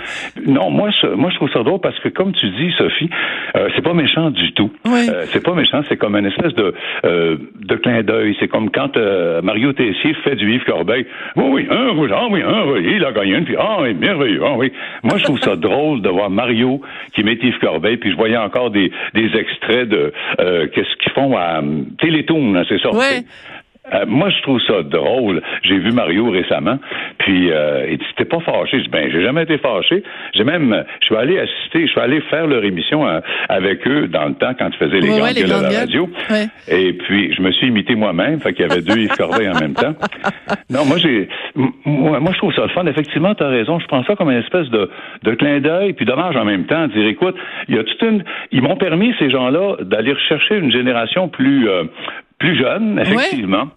Non, 0.47 0.71
moi, 0.71 0.91
je, 1.03 1.09
moi, 1.09 1.31
je 1.31 1.37
trouve 1.37 1.51
ça 1.51 1.63
drôle 1.63 1.81
parce 1.81 1.99
que 2.01 2.09
comme 2.09 2.33
tu 2.33 2.49
dis, 2.51 2.73
Sophie, 2.77 3.11
c'est 3.75 3.83
pas 3.83 3.95
méchant 3.95 4.31
du 4.31 4.53
tout. 4.53 4.71
c'est 5.33 5.43
pas 5.43 5.55
méchant. 5.55 5.83
C'est 5.89 5.97
comme 5.97 6.17
une 6.17 6.27
espèce 6.27 6.55
de 6.55 6.75
de 7.03 7.77
clin 7.77 8.03
d'œil. 8.03 8.37
C'est 8.41 8.49
comme 8.49 8.71
quand 8.71 8.97
Mario 9.43 9.73
Tessier 9.73 10.15
fait 10.25 10.37
du 10.37 10.55
Yves 10.55 10.65
Corbeil. 10.65 11.07
Oui, 11.37 11.45
oui, 11.51 11.67
un 11.71 11.91
oui, 11.97 12.09
ah 12.13 12.27
oui, 12.31 12.43
un 12.43 12.65
oui, 12.67 12.95
il 12.97 13.05
a 13.05 13.13
gagné 13.13 13.37
une, 13.37 13.45
puis 13.45 13.57
ah 13.59 13.79
oui, 13.81 13.95
merveilleux, 13.95 14.43
ah 14.45 14.55
oui. 14.57 14.73
Moi, 15.03 15.19
je 15.19 15.25
trouve 15.25 15.41
ça 15.41 15.57
drôle 15.69 16.03
de 16.03 16.09
voir 16.09 16.31
Mario 16.31 16.81
qui 17.15 17.23
met 17.23 17.39
Yves 17.41 17.59
Corbeil, 17.59 17.97
puis 17.97 18.11
je 18.11 18.17
voyais 18.17 18.37
encore 18.37 18.71
des, 18.71 18.91
des 19.15 19.37
extraits 19.37 19.89
de 19.89 20.13
euh, 20.41 20.67
qu'est-ce 20.73 20.97
qu'ils 20.97 21.13
font 21.19 21.37
à 21.37 21.61
Télétoon, 22.01 22.55
hein, 22.55 22.63
c'est 22.69 22.81
ça. 22.81 22.91
Ouais. 22.93 23.25
Euh, 23.95 24.05
moi, 24.07 24.31
je 24.31 24.43
trouve 24.43 24.61
ça 24.67 24.83
drôle. 24.83 25.43
J'ai 25.63 25.79
vu 25.79 25.93
Mario 25.93 26.31
récemment, 26.31 26.79
puis 27.19 27.51
euh, 27.51 27.87
il 27.91 27.99
dit 27.99 28.05
T'es 28.17 28.25
pas 28.25 28.41
fâché? 28.41 28.79
Je 28.79 28.85
dis 28.85 28.89
Ben, 28.91 29.11
j'ai 29.11 29.23
jamais 29.23 29.43
été 29.43 29.59
fâché. 29.59 30.03
J'ai 30.35 30.45
même, 30.45 30.85
je 31.01 31.07
suis 31.07 31.17
allé 31.17 31.39
assister, 31.39 31.87
je 31.87 31.91
suis 31.91 32.01
allé 32.01 32.21
faire 32.23 32.47
leur 32.47 32.65
émission 32.65 33.07
euh, 33.07 33.21
avec 33.49 33.87
eux 33.87 34.09
dans 34.09 34.27
le 34.27 34.35
temps 34.35 34.53
quand 34.59 34.69
ils 34.69 34.77
faisaient 34.77 35.01
les 35.01 35.11
Ouais, 35.11 35.19
grandes 35.19 35.29
ouais, 35.29 35.43
gueules 35.43 35.53
à 35.53 35.71
la 35.71 35.79
radio. 35.81 36.09
Ouais. 36.31 36.47
Et 36.69 36.93
puis, 36.93 37.33
je 37.35 37.43
me 37.43 37.51
suis 37.53 37.69
imité 37.69 37.95
moi-même, 37.95 38.41
fait 38.41 38.53
qu'il 38.53 38.67
y 38.67 38.71
avait 38.71 38.83
deux 38.83 38.99
Yves 38.99 39.17
Corbeil 39.17 39.49
en 39.49 39.59
même 39.59 39.75
temps. 39.75 39.95
Non, 40.71 40.85
moi, 40.85 40.99
j'ai, 40.99 41.29
moi, 41.55 42.21
moi, 42.21 42.33
je 42.33 42.39
trouve 42.39 42.53
ça 42.55 42.63
le 42.63 42.69
fun. 42.69 42.85
Effectivement, 42.87 43.35
tu 43.35 43.43
as 43.43 43.49
raison. 43.49 43.79
Je 43.79 43.87
prends 43.87 44.05
ça 44.05 44.15
comme 44.17 44.31
une 44.31 44.39
espèce 44.39 44.69
de, 44.69 44.91
de 45.23 45.35
clin 45.35 45.61
d'œil, 45.61 45.95
puis 45.95 46.05
dommage 46.05 46.37
en 46.37 46.45
même 46.45 46.67
temps, 46.67 46.87
dire, 46.89 47.07
écoute, 47.07 47.37
il 47.69 47.77
y 47.77 47.79
a 47.79 47.85
toute 47.85 48.03
une, 48.03 48.23
ils 48.53 48.61
m'ont 48.63 48.77
permis, 48.77 49.15
ces 49.19 49.31
gens-là, 49.31 49.77
d'aller 49.81 50.13
rechercher 50.13 50.57
une 50.57 50.71
génération 50.71 51.29
plus, 51.29 51.69
euh, 51.69 51.85
plus 52.39 52.57
jeune, 52.59 52.99
effectivement. 52.99 53.69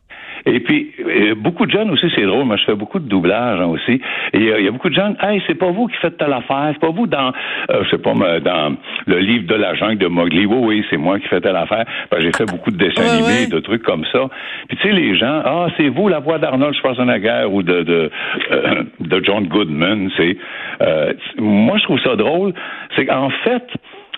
Et 0.46 0.60
puis, 0.60 0.92
euh, 1.00 1.36
beaucoup 1.36 1.66
de 1.66 1.72
jeunes 1.72 1.92
aussi, 1.92 2.08
c'est 2.16 2.26
drôle, 2.26 2.46
moi 2.46 2.58
je 2.58 2.66
fais 2.66 2.76
beaucoup 2.76 3.00
de 3.00 3.08
doublage 3.08 3.60
hein, 3.60 3.66
aussi. 3.66 4.02
Et 4.34 4.52
euh, 4.52 4.60
il 4.60 4.66
y 4.66 4.68
a 4.68 4.72
beaucoup 4.72 4.90
de 4.90 4.96
jeunes, 4.96 5.16
hey, 5.22 5.42
c'est 5.48 5.56
pas 5.56 5.72
vous 5.72 5.88
qui 5.88 5.98
faites 5.98 6.18
telle 6.18 6.34
affaire, 6.34 6.70
c'est 6.74 6.80
pas 6.82 6.90
vous 6.92 7.08
dans, 7.08 7.32
euh, 7.70 7.84
je 7.84 7.90
sais 7.90 7.98
pas, 7.98 8.14
dans 8.14 8.76
le 9.06 9.20
livre 9.20 9.48
de 9.48 9.56
la 9.56 9.76
jungle 9.76 9.98
de 9.98 10.08
Mowgli, 10.08 10.46
oui, 10.46 10.58
oui, 10.62 10.86
c'est 10.90 10.98
moi 10.98 11.20
qui 11.20 11.28
fais 11.28 11.42
telle 11.42 11.56
affaire. 11.56 11.86
Ben, 12.12 12.20
j'ai 12.20 12.32
fait 12.32 12.46
beaucoup 12.46 12.72
de 12.72 12.78
dessins 12.78 13.02
Ouais, 13.02 13.10
animés, 13.10 13.46
ouais. 13.46 13.48
de 13.48 13.60
trucs 13.60 13.84
comme 13.84 14.06
ça. 14.12 14.30
Puis 14.68 14.78
tu 14.78 14.88
sais, 14.88 14.94
les 14.94 15.16
gens, 15.16 15.42
ah, 15.46 15.68
c'est 15.78 15.90
vous 15.90 16.08
la 16.08 16.20
voix 16.20 16.38
d'Arnold 16.38 16.76
Schwarzenegger 16.76 17.46
ou 17.50 17.64
de 17.64 17.82
de, 17.84 18.12
euh, 18.52 18.84
de 19.00 19.24
John 19.24 19.48
Goodman, 19.48 20.10
c'est, 20.18 20.38
moi 21.38 21.78
je 21.78 21.84
trouve 21.84 22.00
ça 22.02 22.16
drôle, 22.16 22.54
c'est 22.96 23.06
qu'en 23.06 23.30
fait, 23.44 23.64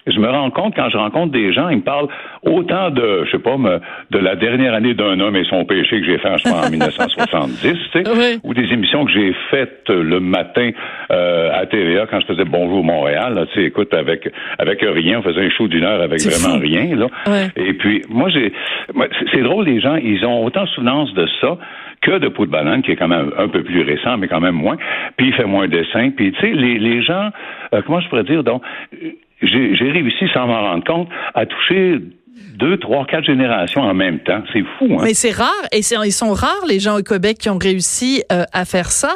je 0.07 0.19
me 0.19 0.27
rends 0.29 0.49
compte 0.51 0.75
quand 0.75 0.89
je 0.89 0.97
rencontre 0.97 1.31
des 1.31 1.53
gens, 1.53 1.69
ils 1.69 1.77
me 1.77 1.81
parlent 1.83 2.07
autant 2.43 2.89
de, 2.89 3.23
je 3.25 3.31
sais 3.31 3.39
pas, 3.39 3.57
me- 3.57 3.79
de 4.11 4.17
la 4.19 4.35
dernière 4.35 4.73
année 4.73 4.93
d'un 4.93 5.19
homme 5.19 5.35
et 5.35 5.43
son 5.45 5.63
péché 5.65 5.99
que 6.01 6.05
j'ai 6.05 6.17
fait, 6.17 6.37
je 6.37 6.43
pense, 6.49 6.67
en 6.67 6.69
1970, 6.69 7.61
tu 7.91 8.03
sais, 8.03 8.03
Oui. 8.09 8.39
ou 8.43 8.53
des 8.53 8.71
émissions 8.73 9.05
que 9.05 9.11
j'ai 9.11 9.33
faites 9.49 9.89
euh, 9.89 10.03
le 10.03 10.19
matin 10.19 10.71
euh, 11.11 11.51
à 11.53 11.65
TVA 11.65 12.05
quand 12.09 12.19
je 12.19 12.25
faisais 12.25 12.45
Bonjour 12.45 12.83
Montréal. 12.83 13.33
Là, 13.35 13.45
tu 13.45 13.53
sais, 13.59 13.63
écoute, 13.65 13.93
avec 13.93 14.29
avec 14.59 14.79
rien, 14.81 15.19
on 15.19 15.21
faisait 15.21 15.45
un 15.45 15.49
show 15.49 15.67
d'une 15.67 15.83
heure 15.83 16.01
avec 16.01 16.21
vraiment 16.21 16.55
fou. 16.55 16.61
rien. 16.61 16.95
Là. 16.95 17.07
Ouais. 17.27 17.47
Et 17.55 17.73
puis, 17.73 18.01
moi, 18.09 18.29
j'ai, 18.29 18.51
c'est- 19.31 19.41
drôle, 19.41 19.65
les 19.65 19.79
gens, 19.79 19.95
ils 19.95 20.25
ont 20.25 20.43
autant 20.45 20.65
souvenance 20.67 21.13
de 21.13 21.25
ça 21.41 21.57
que 22.01 22.17
de 22.17 22.27
peau 22.27 22.45
de 22.45 22.51
banane, 22.51 22.81
qui 22.81 22.91
est 22.91 22.95
quand 22.97 23.07
même 23.07 23.31
un 23.37 23.47
peu 23.47 23.63
plus 23.63 23.81
récent, 23.83 24.17
mais 24.17 24.27
quand 24.27 24.41
même 24.41 24.55
moins. 24.55 24.75
Puis 25.15 25.27
il 25.27 25.33
fait 25.33 25.45
moins 25.45 25.67
de 25.67 25.71
dessin. 25.77 26.09
Puis 26.15 26.33
tu 26.33 26.39
sais, 26.41 26.51
les, 26.53 26.77
les 26.77 27.01
gens, 27.01 27.29
euh, 27.73 27.81
comment 27.85 28.01
je 28.01 28.09
pourrais 28.09 28.23
dire, 28.25 28.43
donc, 28.43 28.61
j'ai 29.43 29.91
réussi, 29.91 30.27
sans 30.33 30.47
m'en 30.47 30.61
rendre 30.61 30.83
compte, 30.83 31.09
à 31.33 31.45
toucher 31.45 31.99
deux, 32.57 32.77
trois, 32.79 33.05
quatre 33.05 33.25
générations 33.25 33.81
en 33.81 33.93
même 33.93 34.19
temps. 34.19 34.41
C'est 34.53 34.63
fou, 34.77 34.85
hein? 34.91 35.01
Mais 35.03 35.13
c'est 35.13 35.31
rare, 35.31 35.51
et 35.71 35.79
ils 35.79 36.11
sont 36.13 36.33
rares 36.33 36.65
les 36.67 36.79
gens 36.79 36.97
au 36.97 37.03
Québec 37.03 37.37
qui 37.39 37.49
ont 37.49 37.57
réussi 37.59 38.23
euh, 38.31 38.43
à 38.53 38.65
faire 38.65 38.91
ça. 38.91 39.15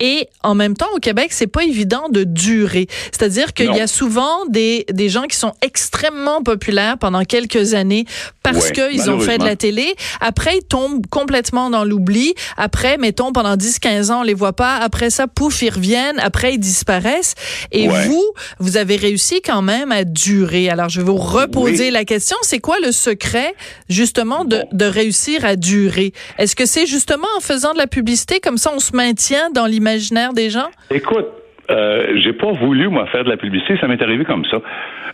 Et 0.00 0.28
en 0.42 0.54
même 0.54 0.76
temps, 0.76 0.88
au 0.94 0.98
Québec, 0.98 1.28
c'est 1.30 1.46
pas 1.46 1.64
évident 1.64 2.08
de 2.10 2.24
durer. 2.24 2.86
C'est-à-dire 3.12 3.52
qu'il 3.54 3.74
y 3.74 3.80
a 3.80 3.86
souvent 3.86 4.44
des 4.48 4.84
des 4.92 5.08
gens 5.08 5.22
qui 5.22 5.36
sont 5.36 5.54
extrêmement 5.62 6.42
populaires 6.42 6.98
pendant 6.98 7.22
quelques 7.24 7.74
années 7.74 8.04
parce 8.42 8.70
Ouais, 8.70 8.72
qu'ils 8.90 9.10
ont 9.10 9.20
fait 9.20 9.38
de 9.38 9.44
la 9.44 9.56
télé. 9.56 9.94
Après, 10.20 10.56
ils 10.58 10.64
tombent 10.66 11.06
complètement 11.06 11.70
dans 11.70 11.84
l'oubli. 11.84 12.34
Après, 12.56 12.96
mettons 12.98 13.32
pendant 13.32 13.56
10-15 13.56 14.10
ans, 14.10 14.20
on 14.20 14.22
les 14.24 14.34
voit 14.34 14.54
pas. 14.54 14.76
Après 14.76 15.10
ça, 15.10 15.26
pouf, 15.26 15.62
ils 15.62 15.70
reviennent. 15.70 16.18
Après, 16.18 16.54
ils 16.54 16.58
disparaissent. 16.58 17.34
Et 17.72 17.88
Ouais. 17.88 18.06
vous, 18.06 18.24
vous 18.58 18.76
avez 18.76 18.96
réussi 18.96 19.40
quand 19.42 19.62
même 19.62 19.92
à 19.92 20.04
durer. 20.04 20.68
Alors, 20.70 20.88
je 20.88 21.00
vais 21.00 21.06
vous 21.06 21.16
reposer 21.16 21.84
Oui. 21.86 21.90
la 21.90 22.04
question. 22.04 22.36
C'est 22.42 22.57
quoi 22.60 22.78
le 22.80 22.92
secret, 22.92 23.54
justement, 23.88 24.44
de, 24.44 24.62
de 24.72 24.84
réussir 24.84 25.44
à 25.44 25.56
durer? 25.56 26.12
Est-ce 26.38 26.56
que 26.56 26.66
c'est 26.66 26.86
justement 26.86 27.28
en 27.36 27.40
faisant 27.40 27.72
de 27.72 27.78
la 27.78 27.86
publicité, 27.86 28.40
comme 28.40 28.58
ça, 28.58 28.72
on 28.74 28.80
se 28.80 28.94
maintient 28.94 29.50
dans 29.50 29.66
l'imaginaire 29.66 30.32
des 30.32 30.50
gens? 30.50 30.68
Écoute, 30.90 31.26
euh, 31.70 32.16
j'ai 32.16 32.32
pas 32.32 32.52
voulu 32.52 32.88
moi 32.88 33.06
faire 33.06 33.24
de 33.24 33.30
la 33.30 33.36
publicité, 33.36 33.76
ça 33.80 33.88
m'est 33.88 34.00
arrivé 34.02 34.24
comme 34.24 34.44
ça. 34.46 34.58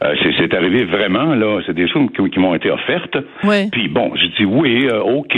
Euh, 0.03 0.15
c'est, 0.23 0.33
c'est 0.39 0.55
arrivé 0.55 0.85
vraiment 0.85 1.35
là, 1.35 1.61
c'est 1.67 1.75
des 1.75 1.89
choses 1.89 2.09
qui, 2.17 2.31
qui 2.31 2.39
m'ont 2.39 2.55
été 2.55 2.71
offertes. 2.71 3.17
Ouais. 3.45 3.69
Puis 3.73 3.89
bon, 3.89 4.13
j'ai 4.17 4.29
dit 4.29 4.45
oui, 4.45 4.87
euh, 4.91 5.01
ok, 5.01 5.37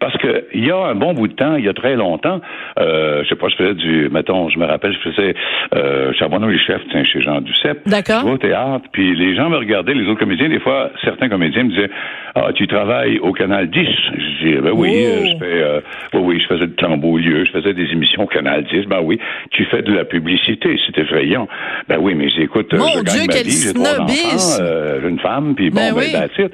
parce 0.00 0.16
que 0.18 0.44
il 0.54 0.64
y 0.66 0.70
a 0.70 0.76
un 0.78 0.94
bon 0.94 1.14
bout 1.14 1.28
de 1.28 1.34
temps, 1.34 1.56
il 1.56 1.64
y 1.64 1.68
a 1.68 1.72
très 1.74 1.96
longtemps, 1.96 2.40
euh, 2.78 3.22
je 3.24 3.28
sais 3.28 3.36
pas, 3.36 3.48
je 3.48 3.56
faisais 3.56 3.74
du, 3.74 4.08
mettons, 4.10 4.48
je 4.48 4.58
me 4.58 4.64
rappelle, 4.66 4.92
je 4.92 5.10
faisais 5.10 5.34
euh, 5.74 6.12
Charbonneau 6.14 6.48
les 6.48 6.58
chefs, 6.58 6.82
tiens, 6.90 7.04
chez 7.04 7.20
Jean 7.22 7.40
Duceppe. 7.40 7.80
D'accord. 7.86 8.22
Je 8.26 8.32
au 8.32 8.38
théâtre, 8.38 8.84
puis 8.92 9.14
les 9.14 9.34
gens 9.36 9.50
me 9.50 9.56
regardaient, 9.56 9.94
les 9.94 10.06
autres 10.08 10.20
comédiens, 10.20 10.48
des 10.48 10.60
fois, 10.60 10.90
certains 11.04 11.28
comédiens 11.28 11.64
me 11.64 11.70
disaient, 11.70 11.90
ah, 12.34 12.48
tu 12.54 12.66
travailles 12.66 13.18
au 13.18 13.32
Canal 13.32 13.68
10. 13.68 13.78
Je 14.16 14.44
dis, 14.46 14.54
ben 14.60 14.72
oui, 14.74 14.90
Oh. 14.92 15.06
euh, 15.06 15.26
je 15.26 15.36
fais, 15.38 15.62
euh, 15.62 15.80
oui, 16.14 16.20
oui, 16.22 16.40
je 16.40 16.46
faisais 16.46 16.66
de 16.66 16.74
Clambeau-Lieu, 16.76 17.44
je 17.46 17.50
faisais 17.52 17.74
des 17.74 17.90
émissions 17.92 18.22
au 18.24 18.26
Canal 18.26 18.64
10. 18.64 18.86
Ben 18.86 19.00
oui, 19.02 19.18
tu 19.50 19.64
fais 19.66 19.82
de 19.82 19.92
la 19.92 20.04
publicité, 20.04 20.51
c'est 20.62 20.98
effrayant. 21.00 21.48
Ben 21.88 21.98
oui, 22.00 22.14
mais 22.14 22.28
j'écoute, 22.28 22.72
euh, 22.74 22.78
Mon 22.78 22.86
je 22.88 22.94
gagne 23.02 23.04
Dieu, 23.04 23.20
ma 23.26 23.32
quel 23.32 23.44
vie, 23.46 23.50
j'ai 23.52 23.72
trois 23.74 23.86
snobisme. 23.94 24.62
enfants, 24.62 24.64
euh, 24.64 25.00
j'ai 25.02 25.08
une 25.08 25.20
femme, 25.20 25.54
puis 25.54 25.70
bon, 25.70 25.76
Ben 25.76 25.94
ben, 25.94 26.00
oui. 26.38 26.44
it. 26.44 26.52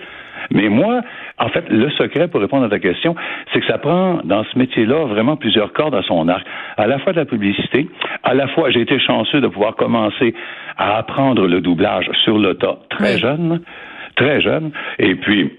Mais 0.50 0.69
moi, 0.69 1.02
en 1.38 1.49
fait, 1.50 1.64
le 1.69 1.90
secret 1.90 2.28
pour 2.28 2.40
répondre 2.40 2.64
à 2.64 2.69
ta 2.71 2.78
question, 2.78 3.14
c'est 3.52 3.61
que 3.61 3.67
ça 3.67 3.76
prend 3.78 4.21
dans 4.25 4.45
ce 4.45 4.59
métier-là 4.59 5.07
vraiment 5.07 5.37
plusieurs 5.37 5.73
cordes 5.73 5.95
à 5.95 6.02
son 6.02 6.26
arc. 6.28 6.47
À 6.76 6.87
la 6.87 6.99
fois 7.00 7.12
de 7.12 7.19
la 7.19 7.26
publicité, 7.26 7.87
à 8.23 8.33
la 8.35 8.49
fois, 8.49 8.71
j'ai 8.71 8.81
été 8.81 8.99
chanceux 8.99 9.40
de 9.40 9.49
pouvoir 9.49 9.76
commencer 9.76 10.35
à 10.78 10.97
apprendre 10.97 11.47
le 11.47 11.61
doublage 11.61 12.09
sur 12.25 12.38
le 12.38 12.55
tas 12.55 12.78
très 12.88 13.14
Oui. 13.14 13.21
jeune, 13.21 13.61
très 14.17 14.40
jeune, 14.40 14.71
et 14.99 15.17
puis 15.17 15.50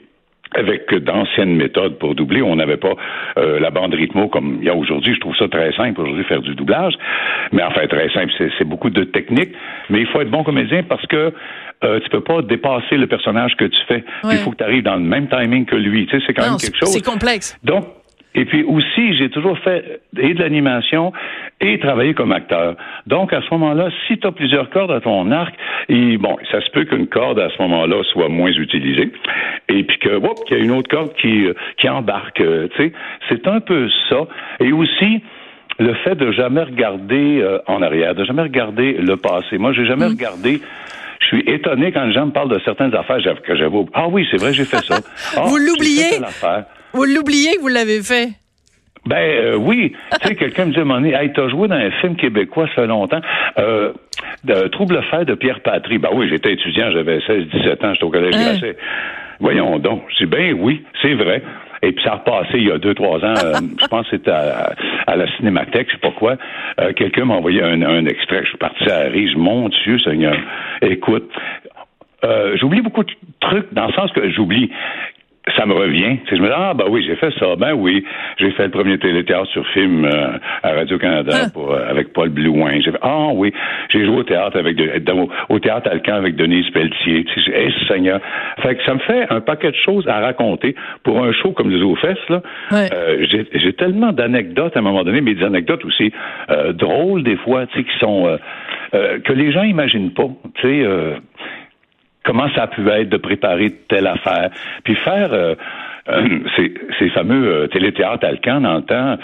avec 0.55 0.93
d'anciennes 0.93 1.55
méthodes 1.55 1.97
pour 1.99 2.15
doubler. 2.15 2.41
On 2.41 2.55
n'avait 2.55 2.77
pas 2.77 2.95
euh, 3.37 3.59
la 3.59 3.69
bande 3.69 3.93
rythmo 3.93 4.27
comme 4.27 4.57
il 4.61 4.65
y 4.65 4.69
a 4.69 4.75
aujourd'hui. 4.75 5.13
Je 5.13 5.19
trouve 5.19 5.35
ça 5.35 5.47
très 5.47 5.71
simple 5.73 6.01
aujourd'hui 6.01 6.23
faire 6.23 6.41
du 6.41 6.55
doublage. 6.55 6.93
Mais 7.51 7.63
enfin, 7.63 7.87
très 7.87 8.09
simple, 8.09 8.31
c'est, 8.37 8.65
beaucoup 8.65 8.89
de 8.89 9.03
technique. 9.03 9.51
Mais 9.89 10.01
il 10.01 10.07
faut 10.07 10.21
être 10.21 10.31
bon 10.31 10.43
comédien 10.43 10.83
parce 10.83 11.05
que 11.07 11.33
euh, 11.83 11.99
tu 12.01 12.09
peux 12.09 12.21
pas 12.21 12.41
dépasser 12.41 12.97
le 12.97 13.07
personnage 13.07 13.55
que 13.55 13.65
tu 13.65 13.79
fais. 13.87 14.03
Ouais. 14.23 14.31
Il 14.33 14.37
faut 14.37 14.51
que 14.51 14.57
tu 14.57 14.63
arrives 14.63 14.83
dans 14.83 14.95
le 14.95 15.01
même 15.01 15.27
timing 15.27 15.65
que 15.65 15.75
lui. 15.75 16.05
Tu 16.07 16.17
sais, 16.17 16.23
c'est 16.27 16.33
quand 16.33 16.43
Non, 16.43 16.49
même 16.51 16.59
quelque 16.59 16.77
chose. 16.77 16.91
c'est 16.91 17.05
complexe. 17.05 17.57
Donc, 17.63 17.85
et 18.35 18.45
puis 18.45 18.63
aussi, 18.63 19.15
j'ai 19.17 19.29
toujours 19.29 19.57
fait 19.59 20.01
et 20.17 20.33
de 20.33 20.39
l'animation 20.39 21.11
et 21.61 21.79
travaillé 21.79 22.13
comme 22.13 22.31
acteur. 22.31 22.75
Donc, 23.07 23.33
à 23.33 23.41
ce 23.41 23.47
moment-là, 23.51 23.89
si 24.07 24.17
tu 24.19 24.27
as 24.27 24.31
plusieurs 24.31 24.69
cordes 24.69 24.91
à 24.91 25.01
ton 25.01 25.31
arc, 25.31 25.53
et 25.89 26.17
bon, 26.17 26.37
ça 26.51 26.61
se 26.61 26.69
peut 26.69 26.85
qu'une 26.85 27.07
corde 27.07 27.39
à 27.39 27.49
ce 27.49 27.61
moment-là 27.61 28.03
soit 28.11 28.29
moins 28.29 28.51
utilisée, 28.51 29.11
et 29.67 29.83
puis 29.83 29.97
que, 29.97 30.15
whoop, 30.15 30.37
qu'il 30.47 30.57
y 30.57 30.61
a 30.61 30.63
une 30.63 30.71
autre 30.71 30.89
corde 30.89 31.13
qui, 31.15 31.45
euh, 31.45 31.53
qui 31.77 31.89
embarque, 31.89 32.39
euh, 32.41 32.67
tu 32.75 32.83
sais. 32.83 32.93
C'est 33.29 33.47
un 33.47 33.59
peu 33.59 33.89
ça. 34.09 34.27
Et 34.59 34.71
aussi, 34.71 35.21
le 35.79 35.93
fait 35.95 36.15
de 36.15 36.31
jamais 36.31 36.63
regarder 36.63 37.41
euh, 37.41 37.59
en 37.67 37.81
arrière, 37.81 38.13
de 38.13 38.25
jamais 38.25 38.43
regarder 38.43 38.93
le 38.93 39.17
passé. 39.17 39.57
Moi, 39.57 39.73
j'ai 39.73 39.85
jamais 39.85 40.05
regardé. 40.05 40.61
Je 41.19 41.25
suis 41.27 41.43
étonné 41.47 41.91
quand 41.91 42.05
les 42.05 42.13
gens 42.13 42.27
me 42.27 42.31
parlent 42.31 42.49
de 42.49 42.59
certaines 42.63 42.95
affaires 42.95 43.19
que 43.43 43.55
j'avais. 43.55 43.77
Ah 43.93 44.07
oui, 44.07 44.27
c'est 44.29 44.39
vrai, 44.39 44.53
j'ai 44.53 44.65
fait 44.65 44.83
ça. 44.85 44.99
Ah, 45.35 45.43
Vous 45.45 45.57
l'oubliez? 45.57 46.19
Vous 46.93 47.05
l'oubliez 47.05 47.55
que 47.55 47.61
vous 47.61 47.67
l'avez 47.67 48.01
fait? 48.01 48.29
Ben 49.05 49.17
euh, 49.17 49.55
oui, 49.55 49.93
tu 50.21 50.27
sais, 50.27 50.35
quelqu'un 50.35 50.65
me 50.65 50.71
dit 50.71 50.77
à 50.77 50.81
un 50.81 50.85
moment 50.85 50.99
donné, 50.99 51.13
hey, 51.13 51.31
t'as 51.33 51.47
joué 51.47 51.67
dans 51.67 51.75
un 51.75 51.89
film 52.01 52.15
québécois, 52.15 52.67
ça 52.67 52.81
fait 52.81 52.87
longtemps, 52.87 53.21
euh, 53.57 53.93
de 54.43 54.67
Trouble 54.67 55.01
fait 55.09 55.25
de 55.25 55.35
Pierre 55.35 55.61
Patry. 55.61 55.97
Ben 55.97 56.09
oui, 56.13 56.27
j'étais 56.29 56.53
étudiant, 56.53 56.91
j'avais 56.91 57.21
16, 57.21 57.45
17 57.47 57.83
ans, 57.83 57.93
j'étais 57.93 58.03
au 58.03 58.09
collège 58.09 58.35
Hein? 58.35 58.73
Voyons 59.39 59.79
donc. 59.79 60.03
Je 60.09 60.25
dis, 60.25 60.29
ben 60.29 60.53
oui, 60.59 60.83
c'est 61.01 61.13
vrai. 61.13 61.41
Et 61.81 61.93
puis 61.93 62.03
ça 62.03 62.11
a 62.11 62.15
repassé 62.17 62.55
il 62.57 62.67
y 62.67 62.71
a 62.71 62.77
deux, 62.77 62.93
trois 62.93 63.23
ans, 63.23 63.33
euh, 63.41 63.53
je 63.81 63.87
pense 63.87 64.03
que 64.09 64.17
c'était 64.17 64.31
à, 64.31 64.75
à 65.07 65.15
la 65.15 65.33
Cinémathèque, 65.37 65.87
je 65.87 65.93
sais 65.93 66.01
pas 66.01 66.11
quoi. 66.11 66.35
Euh, 66.81 66.91
quelqu'un 66.91 67.23
m'a 67.23 67.35
envoyé 67.35 67.63
un, 67.63 67.81
un 67.81 68.05
extrait, 68.05 68.41
je 68.43 68.49
suis 68.49 68.57
parti 68.57 68.89
à 68.89 69.03
rire, 69.03 69.31
mon 69.37 69.69
Dieu 69.69 69.97
Seigneur. 69.99 70.35
Écoute, 70.81 71.31
euh, 72.25 72.57
j'oublie 72.57 72.81
beaucoup 72.81 73.05
de 73.05 73.11
trucs 73.39 73.73
dans 73.73 73.87
le 73.87 73.93
sens 73.93 74.11
que 74.11 74.29
j'oublie. 74.29 74.69
Ça 75.57 75.65
me 75.65 75.73
revient. 75.73 76.17
Tu 76.25 76.29
sais, 76.29 76.35
je 76.37 76.41
me 76.41 76.47
dis, 76.47 76.53
ah, 76.55 76.73
ben 76.73 76.85
oui, 76.89 77.03
j'ai 77.05 77.15
fait 77.15 77.31
ça. 77.39 77.55
Ben 77.57 77.73
oui, 77.73 78.03
j'ai 78.37 78.51
fait 78.51 78.65
le 78.65 78.69
premier 78.71 78.97
téléthéâtre 78.97 79.47
sur 79.51 79.65
film 79.69 80.05
euh, 80.05 80.37
à 80.63 80.71
Radio-Canada 80.73 81.31
Hein? 81.35 81.49
pour, 81.53 81.71
euh, 81.73 81.89
avec 81.89 82.13
Paul 82.13 82.29
Blouin. 82.29 82.79
J'ai 82.81 82.91
fait, 82.91 82.99
ah 83.01 83.27
oui, 83.33 83.51
j'ai 83.89 84.05
joué 84.05 84.17
au 84.17 84.23
théâtre 84.23 84.57
avec 84.57 84.75
de- 84.75 84.99
dans- 84.99 85.27
au 85.49 85.59
théâtre 85.59 85.89
Alcan 85.91 86.15
avec 86.15 86.35
Denise 86.35 86.69
Pelletier. 86.71 87.25
Tu 87.25 87.41
sais, 87.41 87.51
hey, 87.51 87.73
Seigneur. 87.87 88.19
Fait 88.61 88.75
que 88.75 88.83
ça 88.83 88.93
me 88.93 88.99
fait 88.99 89.25
un 89.29 89.41
paquet 89.41 89.71
de 89.71 89.75
choses 89.77 90.07
à 90.07 90.19
raconter 90.19 90.75
pour 91.03 91.23
un 91.23 91.31
show 91.31 91.51
comme 91.51 91.69
les 91.71 91.79
Fesses, 91.95 92.17
là. 92.29 92.41
Ouais. 92.71 92.87
Euh, 92.93 93.25
j'ai, 93.29 93.47
j'ai 93.53 93.73
tellement 93.73 94.11
d'anecdotes 94.11 94.75
à 94.75 94.79
un 94.79 94.83
moment 94.83 95.03
donné, 95.03 95.21
mais 95.21 95.33
des 95.33 95.43
anecdotes 95.43 95.83
aussi 95.85 96.11
euh, 96.51 96.71
drôles 96.73 97.23
des 97.23 97.37
fois, 97.37 97.65
tu 97.67 97.79
sais, 97.79 97.83
qui 97.83 97.97
sont 97.99 98.27
euh, 98.27 98.37
euh, 98.93 99.19
que 99.19 99.33
les 99.33 99.51
gens 99.51 99.63
imaginent 99.63 100.11
pas. 100.11 100.27
Tu 100.55 100.61
sais, 100.61 100.83
euh, 100.85 101.13
comment 102.29 102.47
ça 102.53 102.63
a 102.63 102.67
pu 102.67 102.87
être 102.87 103.09
de 103.09 103.17
préparer 103.17 103.71
telle 103.87 104.05
affaire, 104.05 104.51
puis 104.83 104.93
faire 104.93 105.33
euh, 105.33 105.55
euh, 106.09 106.39
ces, 106.55 106.73
ces 106.99 107.09
fameux 107.09 107.47
euh, 107.63 107.67
téléthéâtres 107.67 108.23
Alcan 108.25 108.61
dans 108.61 108.75
le 108.75 108.81
temps, 108.83 109.17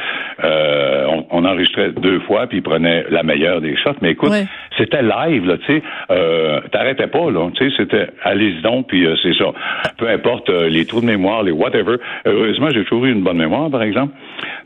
euh, 0.44 1.06
on, 1.10 1.26
on 1.30 1.46
enregistrait 1.46 1.92
deux 1.92 2.20
fois, 2.22 2.48
puis 2.48 2.58
ils 2.58 2.64
prenaient 2.64 3.06
la 3.12 3.22
meilleure 3.22 3.62
des 3.62 3.76
shots. 3.78 3.98
Mais 4.02 4.12
écoute, 4.12 4.32
Ouais. 4.32 4.46
C'était 4.78 5.02
live, 5.02 5.46
là, 5.46 5.58
tu 5.58 5.66
sais. 5.78 5.84
Euh, 6.12 6.60
T'arrêtais 6.72 7.08
pas, 7.08 7.30
là. 7.32 7.50
Tu 7.56 7.70
sais, 7.70 7.76
c'était 7.78 8.08
allez-y 8.24 8.62
donc, 8.62 8.88
puis 8.88 9.06
euh, 9.06 9.16
c'est 9.22 9.34
ça. 9.38 9.46
Peu 9.98 10.10
importe 10.10 10.50
euh, 10.50 10.68
les 10.70 10.86
trous 10.86 11.02
de 11.02 11.06
mémoire, 11.06 11.44
les 11.44 11.52
whatever. 11.52 11.96
Heureusement, 12.26 12.70
j'ai 12.72 12.84
toujours 12.84 13.06
eu 13.06 13.12
une 13.12 13.24
bonne 13.24 13.38
mémoire, 13.38 13.70
par 13.70 13.84
exemple. 13.84 14.14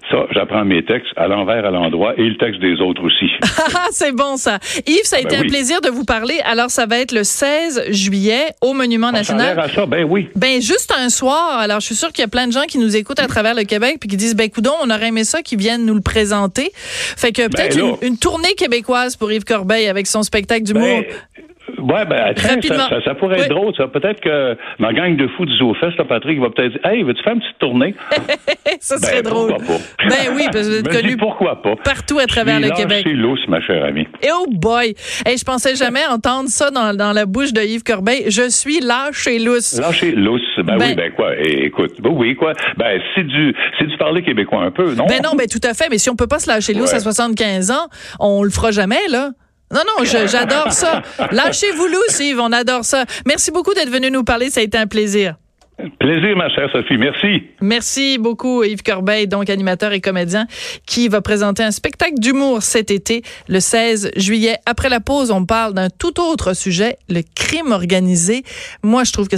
Ça, 0.10 0.26
j'apprends 0.32 0.66
mes 0.66 0.84
textes 0.84 1.12
à 1.18 1.28
l'envers, 1.28 1.66
à 1.66 1.70
l'endroit, 1.72 2.14
et 2.18 2.24
le 2.24 2.36
texte 2.38 2.60
des 2.62 2.80
autres 2.82 3.04
aussi. 3.04 3.30
Ah, 3.82 3.88
c'est 3.92 4.16
bon 4.16 4.36
ça. 4.38 4.58
Yves, 4.88 5.04
ça 5.04 5.18
a 5.18 5.20
été 5.20 5.30
Ben 5.30 5.40
un 5.40 5.42
oui. 5.42 5.48
plaisir 5.50 5.80
de 5.82 5.90
vous 5.90 6.04
parler. 6.06 6.40
Alors, 6.44 6.70
ça 6.72 6.86
va 6.88 6.98
être 7.00 7.12
le 7.12 7.24
16 7.24 7.92
juillet 7.92 8.46
au 8.62 8.74
Monument 8.74 9.08
a 9.10 9.12
National. 9.12 9.60
à 9.60 9.70
ça, 9.70 9.86
ben 9.86 10.06
oui. 10.10 10.28
Ben 10.36 10.60
juste 10.62 10.92
un 10.98 11.10
soir. 11.10 11.60
Alors 11.60 11.80
je 11.80 11.86
suis 11.86 11.96
sûre 11.96 12.10
qu'il 12.12 12.24
y 12.24 12.26
a 12.26 12.28
plein 12.28 12.48
de 12.48 12.52
gens 12.52 12.64
qui 12.68 12.78
nous 12.80 12.96
écoutent 12.96 13.20
à 13.20 13.28
travers 13.28 13.54
le 13.54 13.64
Québec 13.64 13.98
puis 14.00 14.10
qui 14.10 14.18
disent 14.18 14.36
ben 14.36 14.50
coudon, 14.50 14.72
on 14.84 14.90
aurait 14.90 15.08
aimé 15.10 15.24
ça 15.24 15.42
qu'ils 15.44 15.60
viennent 15.60 15.86
nous 15.86 15.94
le 15.94 16.02
présenter. 16.02 16.72
Fait 16.74 17.32
que 17.32 17.48
peut-être 17.48 17.76
Ben 17.78 17.86
là. 17.86 17.96
une, 18.02 18.08
une 18.14 18.18
tournée 18.18 18.54
québécoise 18.58 19.16
pour 19.16 19.32
Yves 19.32 19.46
Corbeil 19.46 19.88
avec 19.88 19.99
son 20.08 20.24
spectacle 20.24 20.64
d'humour? 20.64 21.02
Ben, 21.78 21.84
ouais, 21.96 22.06
ben, 22.06 22.16
attends, 22.18 22.62
ça, 22.68 22.90
ça, 22.90 23.02
ça 23.06 23.16
pourrait 23.16 23.40
être 23.42 23.50
drôle, 23.50 23.74
ça. 23.78 23.88
Peut-être 23.88 24.20
que 24.22 24.58
ma 24.80 24.92
gang 24.94 25.16
de 25.16 25.28
fous 25.38 25.46
du 25.46 25.56
ZooFest, 25.58 25.98
là, 25.98 26.06
Patrick, 26.06 26.40
va 26.40 26.50
peut-être 26.50 26.72
dire, 26.74 26.86
hey, 26.92 27.04
veux-tu 27.04 27.22
faire 27.24 27.34
une 27.34 27.40
petite 27.40 27.60
tournée? 27.60 27.96
ça 28.80 28.98
serait 28.98 29.22
ben, 29.22 29.30
drôle. 29.32 29.50
pourquoi 29.54 29.76
pas? 29.78 29.84
Ben 30.10 30.34
oui, 30.36 30.44
parce 30.52 30.68
que 30.68 30.72
vous 30.72 30.78
êtes 30.80 30.90
dis 30.90 30.98
connu 31.02 31.18
pourquoi 31.18 31.62
pas? 31.62 31.76
partout 31.84 32.18
à 32.20 32.26
travers 32.26 32.56
Je 32.58 32.62
le 32.62 32.66
suis 32.68 32.76
Québec. 32.76 33.06
lâché 33.06 33.16
lousse, 33.16 33.48
ma 33.48 33.62
chère 33.62 33.86
amie. 33.86 34.08
Et 34.24 34.30
oh 34.34 34.46
boy, 34.50 34.96
hey, 35.26 35.38
je 35.38 35.44
pensais 35.46 35.76
jamais 35.76 36.06
entendre 36.08 36.50
ça 36.50 36.72
dans, 36.72 36.96
dans 36.96 37.14
la 37.14 37.26
bouche 37.26 37.54
de 37.54 37.62
Yves 37.62 37.84
Corbeil. 37.84 38.26
Je 38.30 38.50
suis 38.50 38.80
lâche 38.80 39.28
et 39.28 39.40
lousse. 39.40 39.80
Lâcher 39.80 40.12
lousse, 40.14 40.42
ben, 40.58 40.78
Ben- 40.78 40.90
oui, 40.90 40.96
ben 40.96 41.12
quoi, 41.12 41.32
eh, 41.38 41.66
écoute, 41.66 42.02
ben 42.02 42.10
oui, 42.12 42.36
quoi, 42.36 42.54
ben 42.78 43.00
c'est 43.16 43.24
du, 43.26 43.56
c'est 43.78 43.86
du 43.86 43.96
parler 43.98 44.24
québécois 44.24 44.64
un 44.64 44.72
peu, 44.72 44.96
non? 44.96 45.06
Ben 45.06 45.22
non, 45.24 45.36
ben 45.38 45.48
tout 45.48 45.62
à 45.64 45.74
fait. 45.74 45.88
Mais 45.90 45.98
si 46.00 46.10
on 46.10 46.16
peut 46.16 46.28
pas 46.28 46.40
se 46.40 46.50
lâcher 46.50 46.74
lousse 46.74 46.90
Ouais. 46.92 46.96
à 46.98 47.00
75 47.00 47.72
ans, 47.72 47.88
on 48.20 48.44
le 48.44 48.50
fera 48.50 48.72
jamais, 48.72 49.08
là. 49.12 49.30
Non, 49.72 49.82
non, 49.86 50.04
j'adore 50.04 50.72
ça. 50.72 51.02
Lâchez-vous 51.32 51.88
lousse, 51.88 52.20
Yves, 52.20 52.40
on 52.40 52.52
adore 52.52 52.86
ça. 52.86 53.06
Merci 53.26 53.52
beaucoup 53.52 53.74
d'être 53.74 53.90
venu 53.90 54.10
nous 54.10 54.24
parler, 54.24 54.50
ça 54.50 54.62
a 54.62 54.64
été 54.64 54.78
un 54.78 54.88
plaisir. 54.88 55.36
Plaisir, 55.98 56.36
ma 56.36 56.50
chère 56.50 56.70
Sophie, 56.74 56.98
merci. 56.98 57.44
Merci 57.62 58.18
beaucoup, 58.18 58.64
Yves 58.66 58.84
Corbeil, 58.84 59.30
donc 59.30 59.50
animateur 59.50 59.94
et 59.94 60.02
comédien, 60.02 60.46
qui 60.86 61.08
va 61.08 61.22
présenter 61.22 61.64
un 61.64 61.72
spectacle 61.72 62.16
d'humour 62.16 62.64
cet 62.64 62.92
été, 62.92 63.22
le 63.48 63.62
16 63.62 64.12
juillet. 64.18 64.58
Après 64.66 64.90
la 64.90 65.00
pause, 65.00 65.32
on 65.32 65.46
parle 65.46 65.74
d'un 65.74 65.90
tout 65.90 66.20
autre 66.20 66.54
sujet, 66.54 66.98
le 67.08 67.22
crime 67.34 67.72
organisé. 67.72 68.44
Moi, 68.84 69.06
je 69.06 69.14
trouve 69.14 69.30
que 69.30 69.38